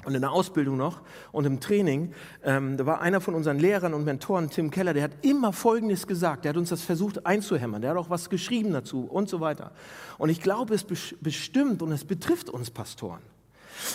[0.05, 1.00] und in der Ausbildung noch
[1.31, 5.05] und im Training, ähm, da war einer von unseren Lehrern und Mentoren, Tim Keller, der
[5.05, 6.44] hat immer Folgendes gesagt.
[6.44, 7.83] Der hat uns das versucht einzuhämmern.
[7.83, 9.70] Der hat auch was geschrieben dazu und so weiter.
[10.18, 10.85] Und ich glaube, es
[11.20, 13.20] bestimmt und es betrifft uns Pastoren.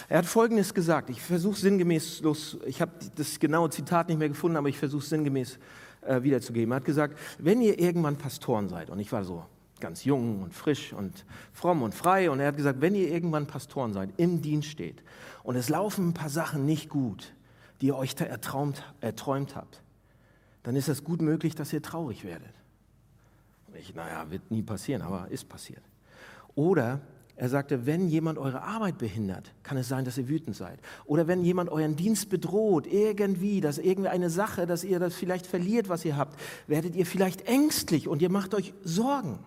[0.09, 4.29] Er hat Folgendes gesagt, ich versuche sinngemäß, los, ich habe das genaue Zitat nicht mehr
[4.29, 5.59] gefunden, aber ich versuche sinngemäß
[6.01, 6.71] äh, wiederzugeben.
[6.73, 9.45] Er hat gesagt, wenn ihr irgendwann Pastoren seid, und ich war so
[9.79, 13.47] ganz jung und frisch und fromm und frei, und er hat gesagt, wenn ihr irgendwann
[13.47, 15.03] Pastoren seid, im Dienst steht,
[15.43, 17.33] und es laufen ein paar Sachen nicht gut,
[17.81, 19.81] die ihr euch ertraumt, erträumt habt,
[20.63, 22.53] dann ist es gut möglich, dass ihr traurig werdet.
[23.73, 25.81] Ich, naja, wird nie passieren, aber ist passiert.
[26.55, 27.01] Oder
[27.41, 30.77] er sagte, wenn jemand eure Arbeit behindert, kann es sein, dass ihr wütend seid.
[31.05, 35.47] Oder wenn jemand euren Dienst bedroht, irgendwie, dass irgendwie eine Sache, dass ihr das vielleicht
[35.47, 39.39] verliert, was ihr habt, werdet ihr vielleicht ängstlich und ihr macht euch Sorgen.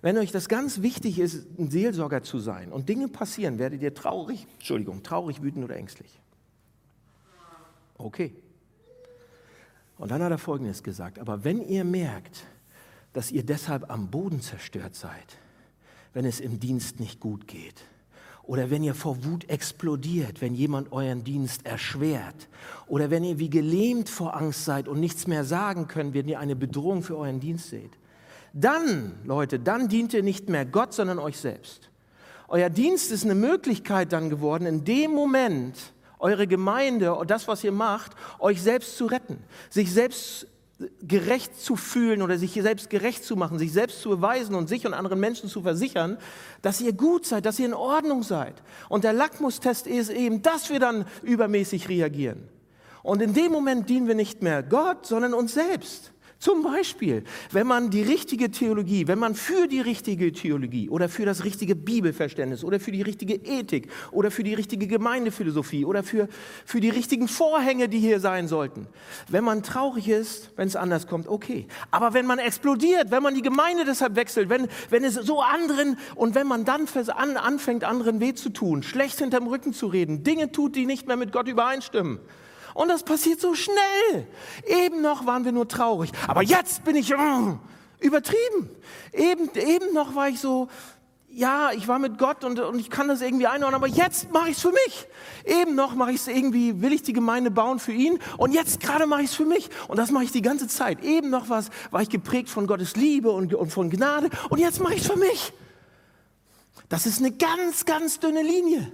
[0.00, 3.92] Wenn euch das ganz wichtig ist, ein Seelsorger zu sein und Dinge passieren, werdet ihr
[3.92, 6.18] traurig, Entschuldigung, traurig, wütend oder ängstlich.
[7.98, 8.34] Okay.
[9.98, 12.46] Und dann hat er Folgendes gesagt, aber wenn ihr merkt,
[13.12, 15.36] dass ihr deshalb am Boden zerstört seid,
[16.16, 17.84] wenn es im Dienst nicht gut geht.
[18.42, 22.48] Oder wenn ihr vor Wut explodiert, wenn jemand euren Dienst erschwert.
[22.86, 26.40] Oder wenn ihr wie gelähmt vor Angst seid und nichts mehr sagen könnt, wenn ihr
[26.40, 27.90] eine Bedrohung für euren Dienst seht.
[28.54, 31.90] Dann, Leute, dann dient ihr nicht mehr Gott, sondern euch selbst.
[32.48, 37.62] Euer Dienst ist eine Möglichkeit dann geworden, in dem Moment eure Gemeinde und das, was
[37.62, 40.46] ihr macht, euch selbst zu retten, sich selbst
[41.00, 44.86] gerecht zu fühlen oder sich selbst gerecht zu machen, sich selbst zu beweisen und sich
[44.86, 46.18] und anderen Menschen zu versichern,
[46.60, 48.62] dass ihr gut seid, dass ihr in Ordnung seid.
[48.90, 52.48] Und der Lackmustest ist eben, dass wir dann übermäßig reagieren.
[53.02, 56.12] Und in dem Moment dienen wir nicht mehr Gott, sondern uns selbst.
[56.38, 61.24] Zum Beispiel, wenn man die richtige Theologie, wenn man für die richtige Theologie oder für
[61.24, 66.28] das richtige Bibelverständnis oder für die richtige Ethik oder für die richtige Gemeindephilosophie oder für,
[66.66, 68.86] für die richtigen Vorhänge, die hier sein sollten,
[69.28, 71.66] wenn man traurig ist, wenn es anders kommt, okay.
[71.90, 75.98] Aber wenn man explodiert, wenn man die Gemeinde deshalb wechselt, wenn, wenn es so anderen
[76.16, 80.22] und wenn man dann an, anfängt, anderen weh zu tun, schlecht hinterm Rücken zu reden,
[80.22, 82.20] Dinge tut, die nicht mehr mit Gott übereinstimmen,
[82.76, 84.26] und das passiert so schnell.
[84.66, 86.12] Eben noch waren wir nur traurig.
[86.28, 87.58] Aber jetzt bin ich mm,
[88.00, 88.68] übertrieben.
[89.14, 90.68] Eben, eben noch war ich so,
[91.30, 94.50] ja, ich war mit Gott und, und ich kann das irgendwie einordnen, aber jetzt mache
[94.50, 95.06] ich es für mich.
[95.44, 98.80] Eben noch mache ich es irgendwie, will ich die Gemeinde bauen für ihn und jetzt
[98.80, 99.70] gerade mache ich es für mich.
[99.88, 101.02] Und das mache ich die ganze Zeit.
[101.02, 104.80] Eben noch was, war ich geprägt von Gottes Liebe und, und von Gnade und jetzt
[104.80, 105.54] mache ich es für mich.
[106.90, 108.92] Das ist eine ganz, ganz dünne Linie.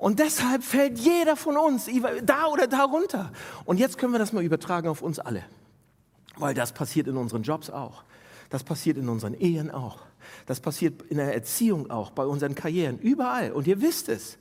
[0.00, 1.86] Und deshalb fällt jeder von uns
[2.22, 3.30] da oder da runter.
[3.66, 5.44] Und jetzt können wir das mal übertragen auf uns alle.
[6.36, 8.02] Weil das passiert in unseren Jobs auch.
[8.48, 9.98] Das passiert in unseren Ehen auch.
[10.46, 13.52] Das passiert in der Erziehung auch, bei unseren Karrieren, überall.
[13.52, 14.38] Und ihr wisst es.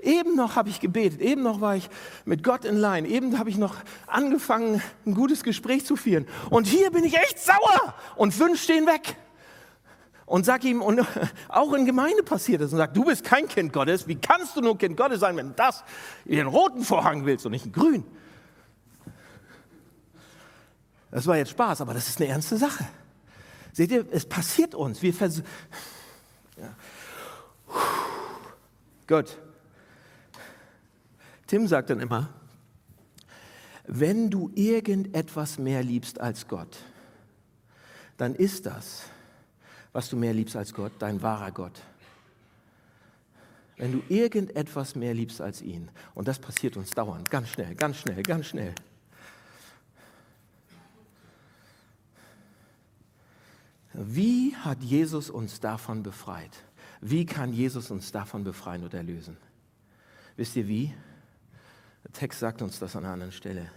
[0.00, 1.90] Eben noch habe ich gebetet, eben noch war ich
[2.24, 3.74] mit Gott in Line, eben habe ich noch
[4.06, 6.28] angefangen, ein gutes Gespräch zu führen.
[6.50, 9.16] Und hier bin ich echt sauer und wünsche den weg
[10.30, 11.04] und sag ihm, und
[11.48, 14.60] auch in Gemeinde passiert es, und sag, du bist kein Kind Gottes, wie kannst du
[14.60, 15.82] nur Kind Gottes sein, wenn du das
[16.24, 18.04] in den roten Vorhang willst und nicht in grün?
[21.10, 22.86] Das war jetzt Spaß, aber das ist eine ernste Sache.
[23.72, 25.02] Seht ihr, es passiert uns.
[25.02, 25.42] Wir vers
[26.56, 26.76] ja.
[29.08, 29.36] Gut.
[31.48, 32.28] Tim sagt dann immer,
[33.88, 36.76] wenn du irgendetwas mehr liebst als Gott,
[38.16, 39.06] dann ist das,
[39.92, 41.80] was du mehr liebst als Gott, dein wahrer Gott.
[43.76, 47.96] Wenn du irgendetwas mehr liebst als ihn, und das passiert uns dauernd, ganz schnell, ganz
[47.96, 48.74] schnell, ganz schnell.
[53.92, 56.50] Wie hat Jesus uns davon befreit?
[57.00, 59.36] Wie kann Jesus uns davon befreien und erlösen?
[60.36, 60.94] Wisst ihr wie?
[62.04, 63.70] Der Text sagt uns das an einer anderen Stelle.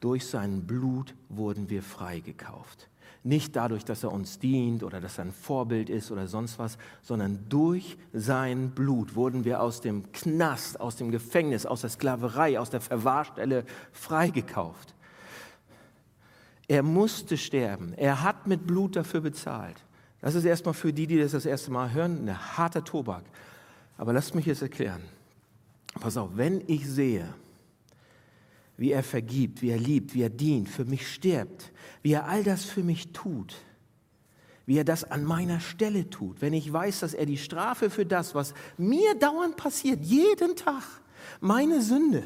[0.00, 2.88] Durch sein Blut wurden wir freigekauft.
[3.24, 6.78] Nicht dadurch, dass er uns dient oder dass er ein Vorbild ist oder sonst was,
[7.02, 12.58] sondern durch sein Blut wurden wir aus dem Knast, aus dem Gefängnis, aus der Sklaverei,
[12.58, 14.94] aus der Verwahrstelle freigekauft.
[16.68, 17.94] Er musste sterben.
[17.94, 19.76] Er hat mit Blut dafür bezahlt.
[20.20, 23.24] Das ist erstmal für die, die das das erste Mal hören, ein harter Tobak.
[23.96, 25.02] Aber lasst mich jetzt erklären.
[26.00, 27.34] Pass auf, wenn ich sehe,
[28.78, 32.44] wie er vergibt, wie er liebt, wie er dient, für mich stirbt, wie er all
[32.44, 33.56] das für mich tut,
[34.66, 38.06] wie er das an meiner Stelle tut, wenn ich weiß, dass er die Strafe für
[38.06, 40.84] das, was mir dauernd passiert, jeden Tag,
[41.40, 42.22] meine Sünde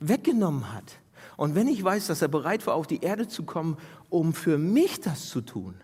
[0.00, 0.98] weggenommen hat.
[1.36, 3.76] Und wenn ich weiß, dass er bereit war, auf die Erde zu kommen,
[4.08, 5.74] um für mich das zu tun.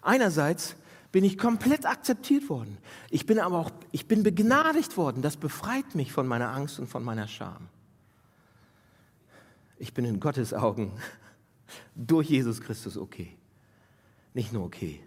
[0.00, 0.76] Einerseits
[1.10, 2.78] bin ich komplett akzeptiert worden.
[3.10, 5.22] Ich bin aber auch, ich bin begnadigt worden.
[5.22, 7.68] Das befreit mich von meiner Angst und von meiner Scham.
[9.78, 10.92] Ich bin in Gottes Augen
[11.94, 13.36] durch Jesus Christus okay.
[14.34, 15.00] Nicht nur okay,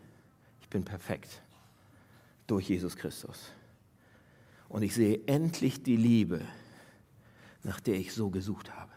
[0.61, 1.41] ich bin perfekt
[2.47, 3.51] durch Jesus Christus.
[4.67, 6.41] Und ich sehe endlich die Liebe,
[7.63, 8.91] nach der ich so gesucht habe.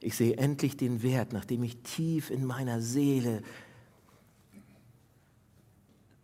[0.00, 3.42] Ich sehe endlich den Wert, nach dem ich tief in meiner Seele,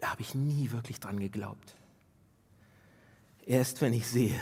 [0.01, 1.77] da habe ich nie wirklich dran geglaubt.
[3.47, 4.39] Erst wenn ich sehe,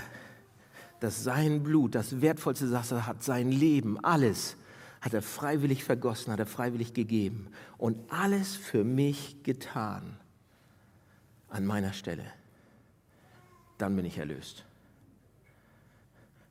[1.07, 4.57] dass sein Blut das wertvollste Sache hat, sein Leben, alles
[5.01, 7.47] hat er freiwillig vergossen, hat er freiwillig gegeben
[7.79, 10.19] und alles für mich getan
[11.49, 12.25] an meiner Stelle.
[13.79, 14.65] Dann bin ich erlöst.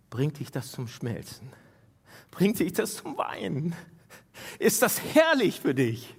[0.10, 1.50] Bringt dich das zum Schmelzen?
[2.32, 3.76] Bringt dich das zum Weinen?
[4.58, 6.16] Ist das herrlich für dich?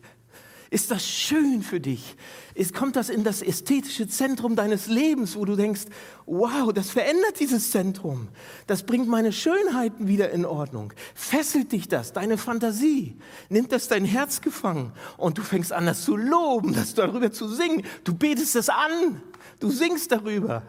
[0.77, 2.17] Ist das schön für dich?
[2.55, 5.85] Ist, kommt das in das ästhetische Zentrum deines Lebens, wo du denkst,
[6.27, 8.29] wow, das verändert dieses Zentrum.
[8.67, 10.93] Das bringt meine Schönheiten wieder in Ordnung.
[11.15, 13.17] Fesselt dich das, deine Fantasie?
[13.49, 14.93] Nimmt das dein Herz gefangen?
[15.17, 17.83] Und du fängst an, das zu loben, das darüber zu singen.
[18.05, 19.23] Du betest es an.
[19.61, 20.63] Du singst darüber.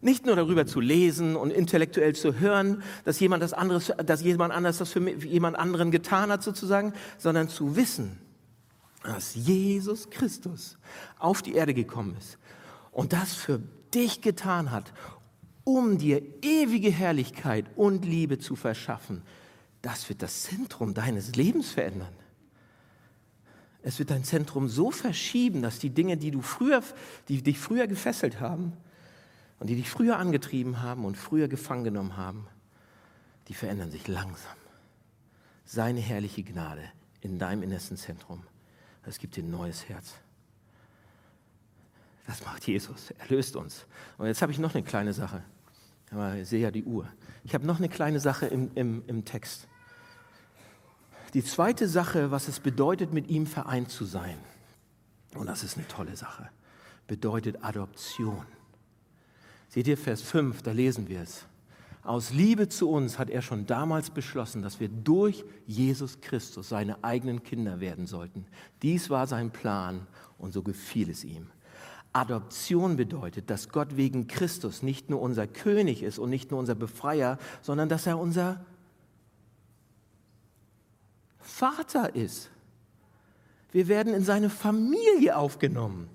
[0.00, 4.54] Nicht nur darüber zu lesen und intellektuell zu hören, dass jemand, das anderes, dass jemand
[4.54, 8.29] anders das für jemand anderen getan hat sozusagen, sondern zu wissen,
[9.02, 10.78] dass Jesus Christus
[11.18, 12.38] auf die Erde gekommen ist
[12.92, 13.60] und das für
[13.94, 14.92] dich getan hat,
[15.64, 19.22] um dir ewige Herrlichkeit und Liebe zu verschaffen.
[19.82, 22.12] Das wird das Zentrum deines Lebens verändern.
[23.82, 26.82] Es wird dein Zentrum so verschieben, dass die Dinge, die du früher,
[27.28, 28.74] die dich früher gefesselt haben,
[29.60, 32.48] und die dich früher angetrieben haben und früher gefangen genommen haben,
[33.48, 34.56] die verändern sich langsam.
[35.64, 36.82] Seine herrliche Gnade
[37.20, 38.42] in deinem innersten Zentrum.
[39.10, 40.14] Das gibt dir ein neues Herz.
[42.28, 43.10] Das macht Jesus.
[43.18, 43.84] Er löst uns.
[44.18, 45.42] Und jetzt habe ich noch eine kleine Sache.
[46.40, 47.08] ich sehe ja die Uhr.
[47.42, 49.66] Ich habe noch eine kleine Sache im, im, im Text.
[51.34, 54.38] Die zweite Sache, was es bedeutet, mit ihm vereint zu sein,
[55.34, 56.48] und das ist eine tolle Sache,
[57.08, 58.46] bedeutet Adoption.
[59.70, 61.46] Seht ihr Vers 5, da lesen wir es.
[62.02, 67.04] Aus Liebe zu uns hat er schon damals beschlossen, dass wir durch Jesus Christus seine
[67.04, 68.46] eigenen Kinder werden sollten.
[68.82, 70.06] Dies war sein Plan
[70.38, 71.48] und so gefiel es ihm.
[72.12, 76.74] Adoption bedeutet, dass Gott wegen Christus nicht nur unser König ist und nicht nur unser
[76.74, 78.64] Befreier, sondern dass er unser
[81.38, 82.50] Vater ist.
[83.72, 86.08] Wir werden in seine Familie aufgenommen.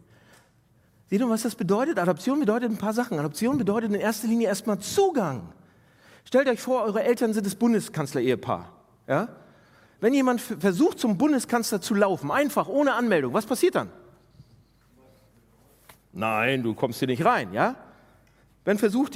[1.10, 2.00] Seht ihr, was das bedeutet?
[2.00, 3.19] Adoption bedeutet ein paar Sachen.
[3.19, 5.54] Adoption bedeutet in erster Linie erstmal Zugang.
[6.25, 8.71] Stellt euch vor, eure Eltern sind das Bundeskanzler-Ehepaar.
[9.07, 9.29] Ja?
[10.01, 13.89] Wenn jemand versucht, zum Bundeskanzler zu laufen, einfach ohne Anmeldung, was passiert dann?
[16.11, 17.75] Nein, du kommst hier nicht rein, ja?
[18.63, 19.15] Wenn, versucht,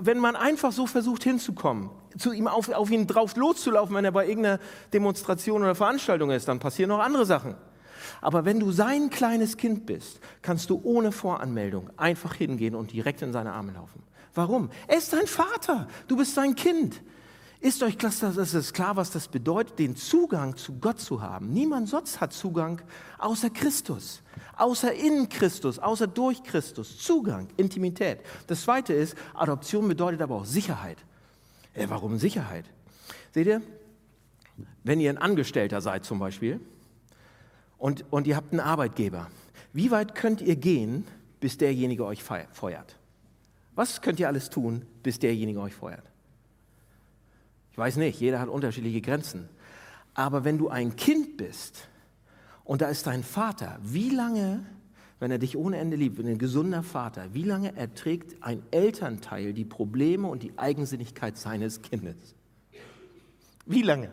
[0.00, 4.12] wenn man einfach so versucht hinzukommen, zu ihm auf, auf ihn drauf loszulaufen, wenn er
[4.12, 4.60] bei irgendeiner
[4.92, 7.56] Demonstration oder Veranstaltung ist, dann passieren noch andere Sachen.
[8.20, 13.22] Aber wenn du sein kleines Kind bist, kannst du ohne Voranmeldung einfach hingehen und direkt
[13.22, 14.02] in seine Arme laufen.
[14.34, 14.70] Warum?
[14.86, 17.00] Er ist dein Vater, du bist sein Kind.
[17.60, 21.50] Ist euch klar, das ist klar, was das bedeutet, den Zugang zu Gott zu haben?
[21.52, 22.82] Niemand sonst hat Zugang
[23.16, 24.22] außer Christus,
[24.56, 26.98] außer in Christus, außer durch Christus.
[26.98, 28.18] Zugang, Intimität.
[28.48, 30.98] Das zweite ist, Adoption bedeutet aber auch Sicherheit.
[31.74, 32.66] Ja, warum Sicherheit?
[33.32, 33.62] Seht ihr,
[34.82, 36.60] wenn ihr ein Angestellter seid zum Beispiel,
[37.78, 39.30] und, und ihr habt einen Arbeitgeber.
[39.72, 41.06] Wie weit könnt ihr gehen,
[41.40, 42.98] bis derjenige euch feuert?
[43.74, 46.04] Was könnt ihr alles tun, bis derjenige euch feuert?
[47.72, 49.48] Ich weiß nicht, jeder hat unterschiedliche Grenzen.
[50.14, 51.88] Aber wenn du ein Kind bist
[52.62, 54.64] und da ist dein Vater, wie lange,
[55.18, 59.64] wenn er dich ohne Ende liebt, ein gesunder Vater, wie lange erträgt ein Elternteil die
[59.64, 62.36] Probleme und die Eigensinnigkeit seines Kindes?
[63.66, 64.10] Wie lange?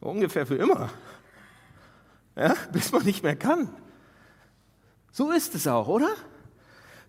[0.00, 0.90] Ungefähr für immer.
[2.36, 3.68] Ja, bis man nicht mehr kann.
[5.14, 6.10] So ist es auch, oder?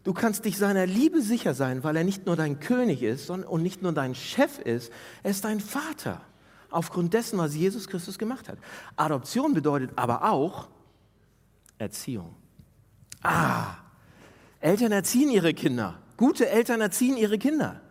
[0.03, 3.63] Du kannst dich seiner Liebe sicher sein, weil er nicht nur dein König ist und
[3.63, 6.21] nicht nur dein Chef ist, er ist dein Vater.
[6.69, 8.59] Aufgrund dessen, was Jesus Christus gemacht hat.
[8.95, 10.67] Adoption bedeutet aber auch
[11.79, 12.35] Erziehung.
[13.23, 13.77] Ah,
[14.59, 15.97] Eltern erziehen ihre Kinder.
[16.15, 17.81] Gute Eltern erziehen ihre Kinder.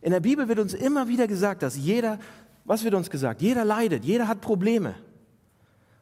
[0.00, 2.18] In der Bibel wird uns immer wieder gesagt, dass jeder
[2.64, 3.42] was wird uns gesagt?
[3.42, 4.94] Jeder leidet, jeder hat Probleme.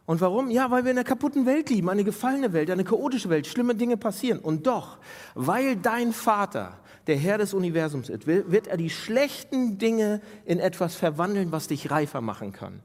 [0.04, 0.50] Und warum?
[0.50, 3.74] Ja, weil wir in einer kaputten Welt leben, eine gefallene Welt, eine chaotische Welt, schlimme
[3.74, 4.40] Dinge passieren.
[4.40, 4.98] Und doch,
[5.34, 10.94] weil dein Vater der Herr des Universums ist, wird er die schlechten Dinge in etwas
[10.94, 12.80] verwandeln, was dich reifer machen kann,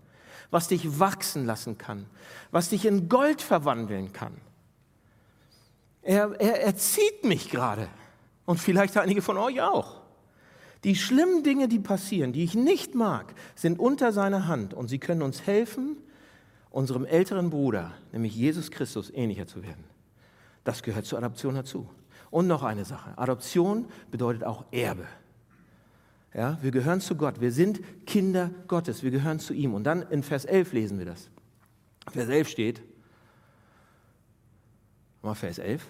[0.52, 2.06] was dich wachsen lassen kann,
[2.52, 4.34] was dich in Gold verwandeln kann.
[6.02, 7.90] Er, er erzieht mich gerade
[8.46, 10.02] und vielleicht einige von euch auch.
[10.84, 15.00] Die schlimmen Dinge, die passieren, die ich nicht mag, sind unter seiner Hand und sie
[15.00, 15.98] können uns helfen,
[16.70, 19.84] unserem älteren Bruder, nämlich Jesus Christus, ähnlicher zu werden.
[20.64, 21.90] Das gehört zur Adoption dazu.
[22.30, 23.18] Und noch eine Sache.
[23.18, 25.08] Adoption bedeutet auch Erbe.
[26.34, 27.40] Ja, wir gehören zu Gott.
[27.40, 29.02] Wir sind Kinder Gottes.
[29.02, 29.74] Wir gehören zu ihm.
[29.74, 31.30] Und dann in Vers 11 lesen wir das.
[32.12, 32.82] Vers 11 steht,
[35.22, 35.86] mal Vers 11.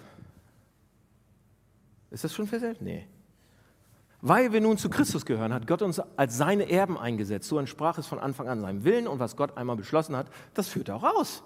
[2.10, 2.80] Ist das schon Vers 11?
[2.80, 3.06] Nee.
[4.20, 7.48] Weil wir nun zu Christus gehören, hat Gott uns als seine Erben eingesetzt.
[7.48, 10.68] So entsprach es von Anfang an seinem Willen und was Gott einmal beschlossen hat, das
[10.68, 11.44] führt auch aus.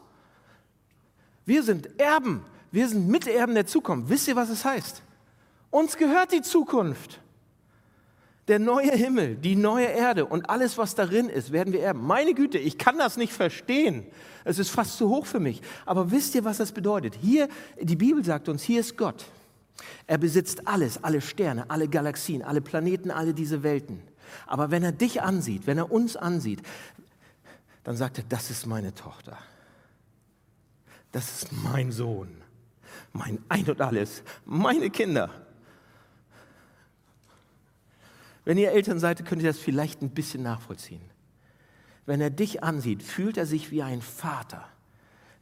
[1.45, 4.09] Wir sind Erben, wir sind Miterben der Zukunft.
[4.09, 5.03] Wisst ihr, was es heißt?
[5.71, 7.21] Uns gehört die Zukunft.
[8.49, 12.05] Der neue Himmel, die neue Erde und alles, was darin ist, werden wir erben.
[12.05, 14.05] Meine Güte, ich kann das nicht verstehen.
[14.45, 15.63] Es ist fast zu hoch für mich.
[15.87, 17.15] Aber wisst ihr, was das bedeutet?
[17.21, 17.49] Hier,
[17.81, 19.25] die Bibel sagt uns, hier ist Gott.
[20.07, 24.03] Er besitzt alles, alle Sterne, alle Galaxien, alle Planeten, alle diese Welten.
[24.47, 26.63] Aber wenn er dich ansieht, wenn er uns ansieht,
[27.85, 29.39] dann sagt er, das ist meine Tochter.
[31.11, 32.43] Das ist mein Sohn.
[33.13, 35.31] mein Ein und alles, meine Kinder.
[38.45, 41.03] Wenn ihr Eltern seid, könnt ihr das vielleicht ein bisschen nachvollziehen.
[42.07, 44.67] Wenn er dich ansieht, fühlt er sich wie ein Vater.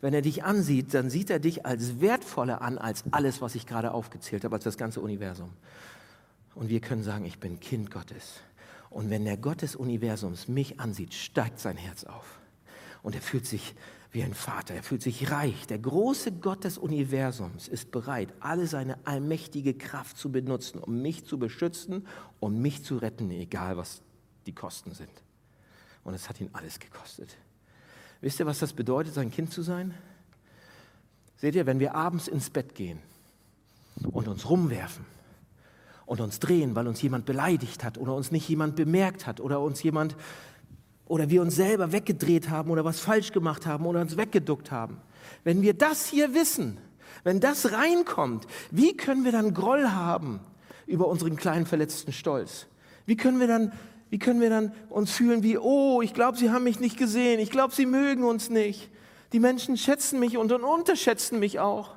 [0.01, 3.67] Wenn er dich ansieht, dann sieht er dich als wertvoller an als alles, was ich
[3.67, 5.51] gerade aufgezählt habe, als das ganze Universum.
[6.55, 8.41] Und wir können sagen, ich bin Kind Gottes.
[8.89, 12.41] Und wenn der Gott des Universums mich ansieht, steigt sein Herz auf.
[13.03, 13.75] Und er fühlt sich
[14.13, 15.67] wie ein Vater, er fühlt sich reich.
[15.69, 21.25] Der große Gott des Universums ist bereit, alle seine allmächtige Kraft zu benutzen, um mich
[21.25, 22.07] zu beschützen
[22.41, 24.03] und mich zu retten, egal was
[24.47, 25.13] die Kosten sind.
[26.03, 27.37] Und es hat ihn alles gekostet.
[28.21, 29.95] Wisst ihr, was das bedeutet, sein Kind zu sein?
[31.37, 32.99] Seht ihr, wenn wir abends ins Bett gehen
[34.13, 35.07] und uns rumwerfen
[36.05, 39.61] und uns drehen, weil uns jemand beleidigt hat oder uns nicht jemand bemerkt hat oder
[39.61, 40.17] uns jemand
[41.07, 44.99] oder wir uns selber weggedreht haben oder was falsch gemacht haben oder uns weggeduckt haben.
[45.45, 46.79] Wenn wir das hier wissen,
[47.25, 50.41] wenn das reinkommt, wie können wir dann Groll haben
[50.87, 52.67] über unseren kleinen verletzten Stolz?
[53.07, 53.73] Wie können wir dann,
[54.11, 57.41] wie können wir dann uns fühlen wie, oh, ich glaube, sie haben mich nicht gesehen,
[57.41, 58.91] ich glaube, sie mögen uns nicht.
[59.33, 61.95] Die Menschen schätzen mich und unterschätzen mich auch.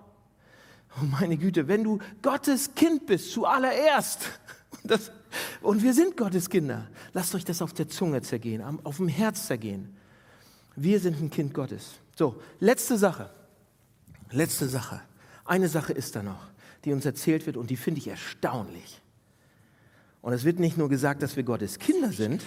[1.01, 4.29] Oh meine Güte, wenn du Gottes Kind bist, zuallererst,
[4.83, 5.11] das
[5.61, 6.87] und wir sind Gottes Kinder.
[7.13, 9.97] Lasst euch das auf der Zunge zergehen, auf dem Herz zergehen.
[10.75, 11.95] Wir sind ein Kind Gottes.
[12.15, 13.31] So, letzte Sache.
[14.31, 15.01] Letzte Sache.
[15.45, 16.49] Eine Sache ist da noch,
[16.85, 19.01] die uns erzählt wird und die finde ich erstaunlich.
[20.23, 22.43] Und es wird nicht nur gesagt, dass wir Gottes Kinder sind,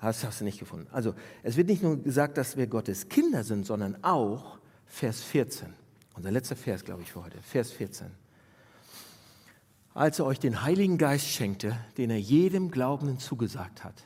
[0.00, 0.86] das hast du nicht gefunden.
[0.92, 5.74] Also, es wird nicht nur gesagt, dass wir Gottes Kinder sind, sondern auch Vers 14.
[6.14, 7.36] Unser letzter Vers, glaube ich, für heute.
[7.42, 8.06] Vers 14
[9.94, 14.04] als er euch den Heiligen Geist schenkte, den er jedem Glaubenden zugesagt hat.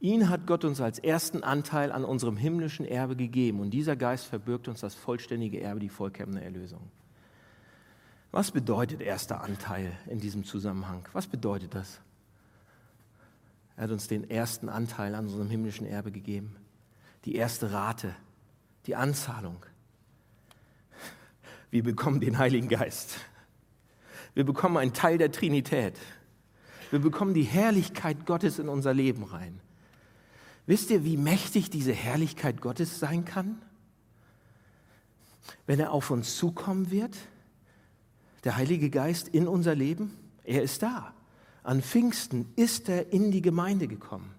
[0.00, 4.26] Ihn hat Gott uns als ersten Anteil an unserem himmlischen Erbe gegeben und dieser Geist
[4.26, 6.90] verbirgt uns das vollständige Erbe, die vollkommene Erlösung.
[8.30, 11.08] Was bedeutet erster Anteil in diesem Zusammenhang?
[11.12, 12.00] Was bedeutet das?
[13.78, 16.56] Er hat uns den ersten Anteil an unserem himmlischen Erbe gegeben,
[17.24, 18.12] die erste Rate,
[18.86, 19.64] die Anzahlung.
[21.70, 23.20] Wir bekommen den Heiligen Geist.
[24.34, 25.96] Wir bekommen einen Teil der Trinität.
[26.90, 29.60] Wir bekommen die Herrlichkeit Gottes in unser Leben rein.
[30.66, 33.62] Wisst ihr, wie mächtig diese Herrlichkeit Gottes sein kann?
[35.66, 37.16] Wenn er auf uns zukommen wird,
[38.42, 41.14] der Heilige Geist in unser Leben, er ist da.
[41.62, 44.34] An Pfingsten ist er in die Gemeinde gekommen.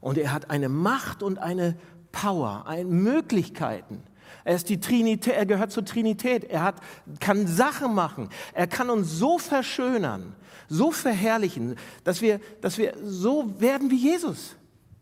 [0.00, 1.76] Und er hat eine Macht und eine
[2.10, 4.02] Power, eine Möglichkeiten,
[4.44, 6.44] er, ist die Trinität, er gehört zur Trinität.
[6.44, 6.76] Er hat,
[7.20, 8.28] kann Sachen machen.
[8.52, 10.34] Er kann uns so verschönern,
[10.68, 14.56] so verherrlichen, dass wir, dass wir so werden wie Jesus.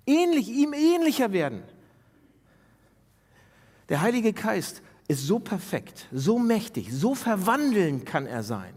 [0.06, 1.62] Ähnlich, ihm ähnlicher werden.
[3.88, 8.74] Der Heilige Geist ist so perfekt, so mächtig, so verwandeln kann er sein,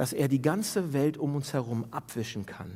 [0.00, 2.70] dass er die ganze Welt um uns herum abwischen kann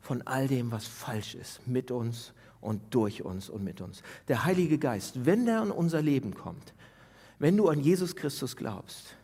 [0.00, 4.02] von all dem, was falsch ist, mit uns und durch uns und mit uns.
[4.28, 6.72] Der Heilige Geist, wenn der in unser Leben kommt,
[7.38, 9.14] wenn du an Jesus Christus glaubst,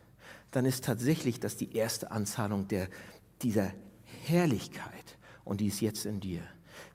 [0.51, 2.89] dann ist tatsächlich das die erste Anzahlung der,
[3.41, 3.73] dieser
[4.27, 6.43] Herrlichkeit und die ist jetzt in dir.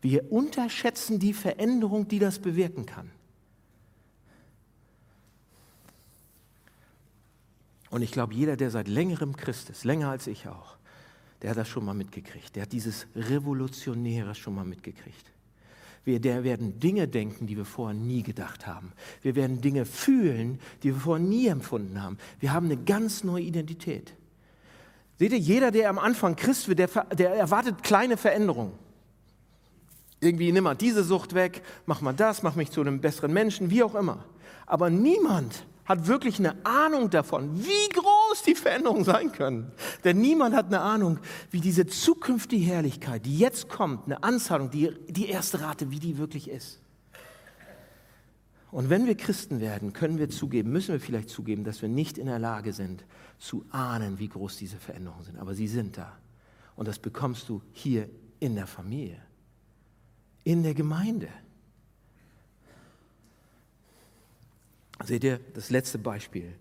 [0.01, 3.11] Wir unterschätzen die Veränderung, die das bewirken kann.
[7.97, 10.77] Und ich glaube, jeder, der seit längerem Christ ist, länger als ich auch,
[11.41, 12.55] der hat das schon mal mitgekriegt.
[12.55, 15.33] Der hat dieses Revolutionäre schon mal mitgekriegt.
[16.05, 18.93] Wir werden Dinge denken, die wir vorher nie gedacht haben.
[19.23, 22.19] Wir werden Dinge fühlen, die wir vorher nie empfunden haben.
[22.39, 24.13] Wir haben eine ganz neue Identität.
[25.19, 28.75] Seht ihr, jeder, der am Anfang Christ wird, der, der erwartet kleine Veränderungen.
[30.21, 33.71] Irgendwie nimm mal diese Sucht weg, mach mal das, mach mich zu einem besseren Menschen,
[33.71, 34.23] wie auch immer.
[34.67, 39.73] Aber niemand hat wirklich eine Ahnung davon, wie groß die Veränderungen sein können.
[40.05, 41.19] Denn niemand hat eine Ahnung,
[41.51, 46.19] wie diese zukünftige Herrlichkeit, die jetzt kommt, eine Anzahlung, die, die erste Rate, wie die
[46.19, 46.81] wirklich ist.
[48.73, 52.19] Und wenn wir Christen werden, können wir zugeben, müssen wir vielleicht zugeben, dass wir nicht
[52.19, 53.05] in der Lage sind,
[53.39, 55.39] zu ahnen, wie groß diese Veränderungen sind.
[55.39, 56.19] Aber sie sind da.
[56.75, 58.09] Und das bekommst du hier
[58.41, 59.23] in der Familie,
[60.45, 61.29] in der Gemeinde.
[65.05, 66.55] Seht ihr, das letzte Beispiel.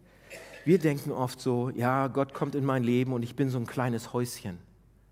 [0.65, 3.67] Wir denken oft so, ja, Gott kommt in mein Leben und ich bin so ein
[3.67, 4.57] kleines Häuschen,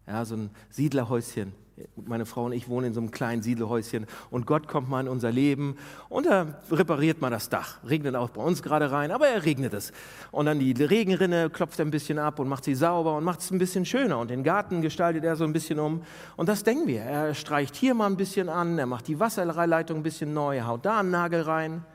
[0.07, 1.53] ja, so ein Siedlerhäuschen.
[1.95, 5.07] Meine Frau und ich wohnen in so einem kleinen Siedlerhäuschen und Gott kommt mal in
[5.07, 5.77] unser Leben
[6.09, 7.79] und er repariert mal das Dach.
[7.87, 9.91] Regnet auch bei uns gerade rein, aber er regnet es.
[10.31, 13.49] Und dann die Regenrinne klopft ein bisschen ab und macht sie sauber und macht es
[13.49, 16.03] ein bisschen schöner und den Garten gestaltet er so ein bisschen um.
[16.35, 17.01] Und das denken wir.
[17.01, 20.85] Er streicht hier mal ein bisschen an, er macht die Wasserleitung ein bisschen neu, haut
[20.85, 21.85] da einen Nagel rein.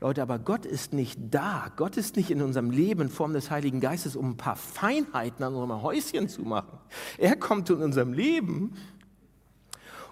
[0.00, 1.72] Leute, aber Gott ist nicht da.
[1.74, 5.44] Gott ist nicht in unserem Leben in Form des Heiligen Geistes, um ein paar Feinheiten
[5.44, 6.78] an unserem Häuschen zu machen.
[7.16, 8.76] Er kommt in unserem Leben,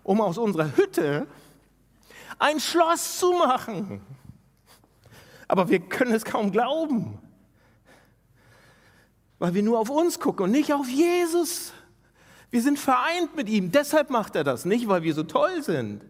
[0.02, 1.28] um aus unserer Hütte
[2.40, 4.00] ein Schloss zu machen.
[5.46, 7.20] Aber wir können es kaum glauben,
[9.38, 11.72] weil wir nur auf uns gucken und nicht auf Jesus.
[12.50, 16.02] Wir sind vereint mit ihm, deshalb macht er das, nicht weil wir so toll sind.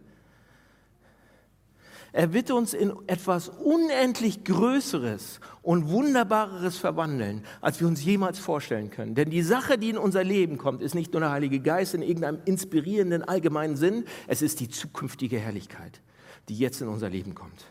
[2.17, 8.89] Er wird uns in etwas unendlich Größeres und Wunderbareres verwandeln, als wir uns jemals vorstellen
[8.89, 9.15] können.
[9.15, 12.01] Denn die Sache, die in unser Leben kommt, ist nicht nur der Heilige Geist in
[12.01, 16.01] irgendeinem inspirierenden allgemeinen Sinn, es ist die zukünftige Herrlichkeit,
[16.49, 17.67] die jetzt in unser Leben kommt.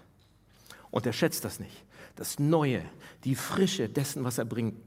[0.91, 1.84] Unterschätzt das nicht.
[2.16, 2.86] Das Neue,
[3.24, 4.80] die Frische dessen, was er bring,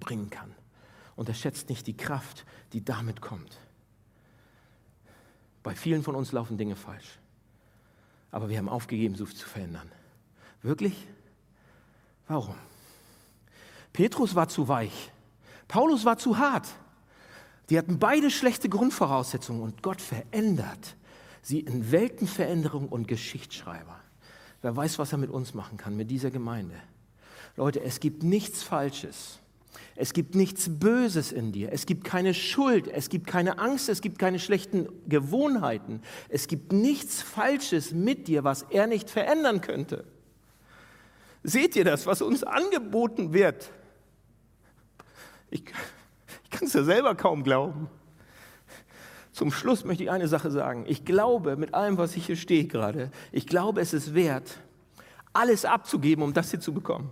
[0.00, 0.50] bringen kann.
[1.14, 3.60] Unterschätzt nicht die Kraft, die damit kommt.
[5.62, 7.20] Bei vielen von uns laufen Dinge falsch
[8.34, 9.88] aber wir haben aufgegeben, so zu verändern.
[10.60, 11.06] Wirklich?
[12.26, 12.56] Warum?
[13.92, 15.12] Petrus war zu weich,
[15.68, 16.66] Paulus war zu hart.
[17.70, 20.96] Die hatten beide schlechte Grundvoraussetzungen und Gott verändert
[21.42, 24.00] sie in Weltenveränderung und Geschichtsschreiber.
[24.62, 26.74] Wer weiß, was er mit uns machen kann, mit dieser Gemeinde.
[27.56, 29.38] Leute, es gibt nichts Falsches
[29.96, 31.72] es gibt nichts Böses in dir.
[31.72, 32.88] Es gibt keine Schuld.
[32.88, 33.88] Es gibt keine Angst.
[33.88, 36.02] Es gibt keine schlechten Gewohnheiten.
[36.28, 40.04] Es gibt nichts Falsches mit dir, was er nicht verändern könnte.
[41.44, 43.70] Seht ihr das, was uns angeboten wird?
[45.50, 45.62] Ich,
[46.42, 47.88] ich kann es ja selber kaum glauben.
[49.30, 50.84] Zum Schluss möchte ich eine Sache sagen.
[50.88, 54.58] Ich glaube, mit allem, was ich hier stehe gerade, ich glaube, es ist wert,
[55.32, 57.10] alles abzugeben, um das hier zu bekommen.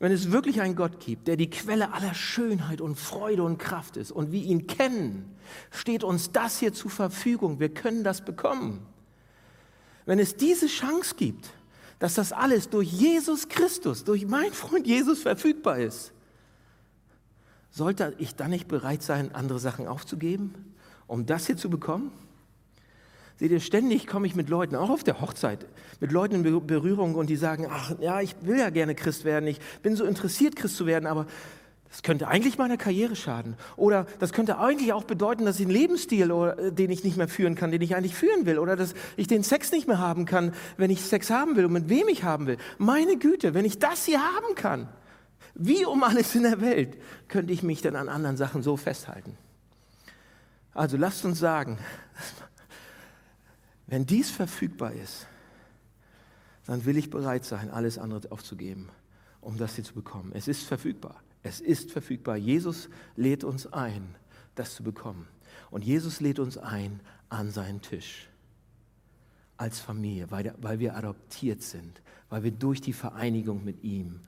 [0.00, 3.96] Wenn es wirklich einen Gott gibt, der die Quelle aller Schönheit und Freude und Kraft
[3.96, 5.34] ist und wir ihn kennen,
[5.70, 7.58] steht uns das hier zur Verfügung.
[7.58, 8.86] Wir können das bekommen.
[10.06, 11.50] Wenn es diese Chance gibt,
[11.98, 16.12] dass das alles durch Jesus Christus, durch meinen Freund Jesus verfügbar ist,
[17.70, 20.74] sollte ich dann nicht bereit sein, andere Sachen aufzugeben,
[21.08, 22.12] um das hier zu bekommen?
[23.38, 25.64] Seht ihr, ständig komme ich mit Leuten, auch auf der Hochzeit,
[26.00, 29.46] mit Leuten in Berührung und die sagen, ach ja, ich will ja gerne Christ werden,
[29.46, 31.26] ich bin so interessiert, Christ zu werden, aber
[31.88, 33.56] das könnte eigentlich meiner Karriere schaden.
[33.76, 37.28] Oder das könnte eigentlich auch bedeuten, dass ich einen Lebensstil, äh, den ich nicht mehr
[37.28, 38.58] führen kann, den ich eigentlich führen will.
[38.58, 41.72] Oder dass ich den Sex nicht mehr haben kann, wenn ich Sex haben will und
[41.72, 42.58] mit wem ich haben will.
[42.76, 44.88] Meine Güte, wenn ich das hier haben kann,
[45.54, 49.36] wie um alles in der Welt, könnte ich mich dann an anderen Sachen so festhalten.
[50.74, 51.78] Also lasst uns sagen,
[53.88, 55.26] wenn dies verfügbar ist,
[56.66, 58.90] dann will ich bereit sein, alles andere aufzugeben,
[59.40, 60.32] um das hier zu bekommen.
[60.34, 61.22] Es ist verfügbar.
[61.42, 62.36] Es ist verfügbar.
[62.36, 64.14] Jesus lädt uns ein,
[64.54, 65.26] das zu bekommen.
[65.70, 68.28] Und Jesus lädt uns ein an seinen Tisch
[69.56, 74.20] als Familie, weil, weil wir adoptiert sind, weil wir durch die Vereinigung mit ihm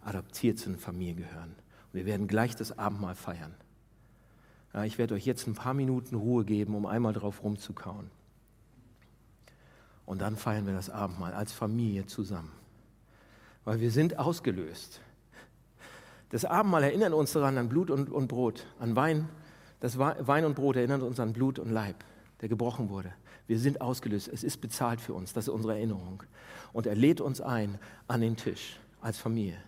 [0.00, 1.50] adoptiert einer Familie gehören.
[1.50, 3.54] Und wir werden gleich das Abendmahl feiern.
[4.72, 8.10] Ja, ich werde euch jetzt ein paar Minuten Ruhe geben, um einmal drauf rumzukauen.
[10.08, 12.50] Und dann feiern wir das Abendmahl als Familie zusammen.
[13.66, 15.02] Weil wir sind ausgelöst.
[16.30, 19.28] Das Abendmahl erinnert uns daran an Blut und, und Brot, an Wein.
[19.80, 21.96] Das Wein und Brot erinnert uns an Blut und Leib,
[22.40, 23.12] der gebrochen wurde.
[23.48, 24.28] Wir sind ausgelöst.
[24.28, 25.34] Es ist bezahlt für uns.
[25.34, 26.22] Das ist unsere Erinnerung.
[26.72, 29.58] Und er lädt uns ein an den Tisch als Familie.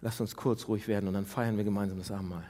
[0.00, 2.48] Lasst uns kurz ruhig werden und dann feiern wir gemeinsam das Abendmahl.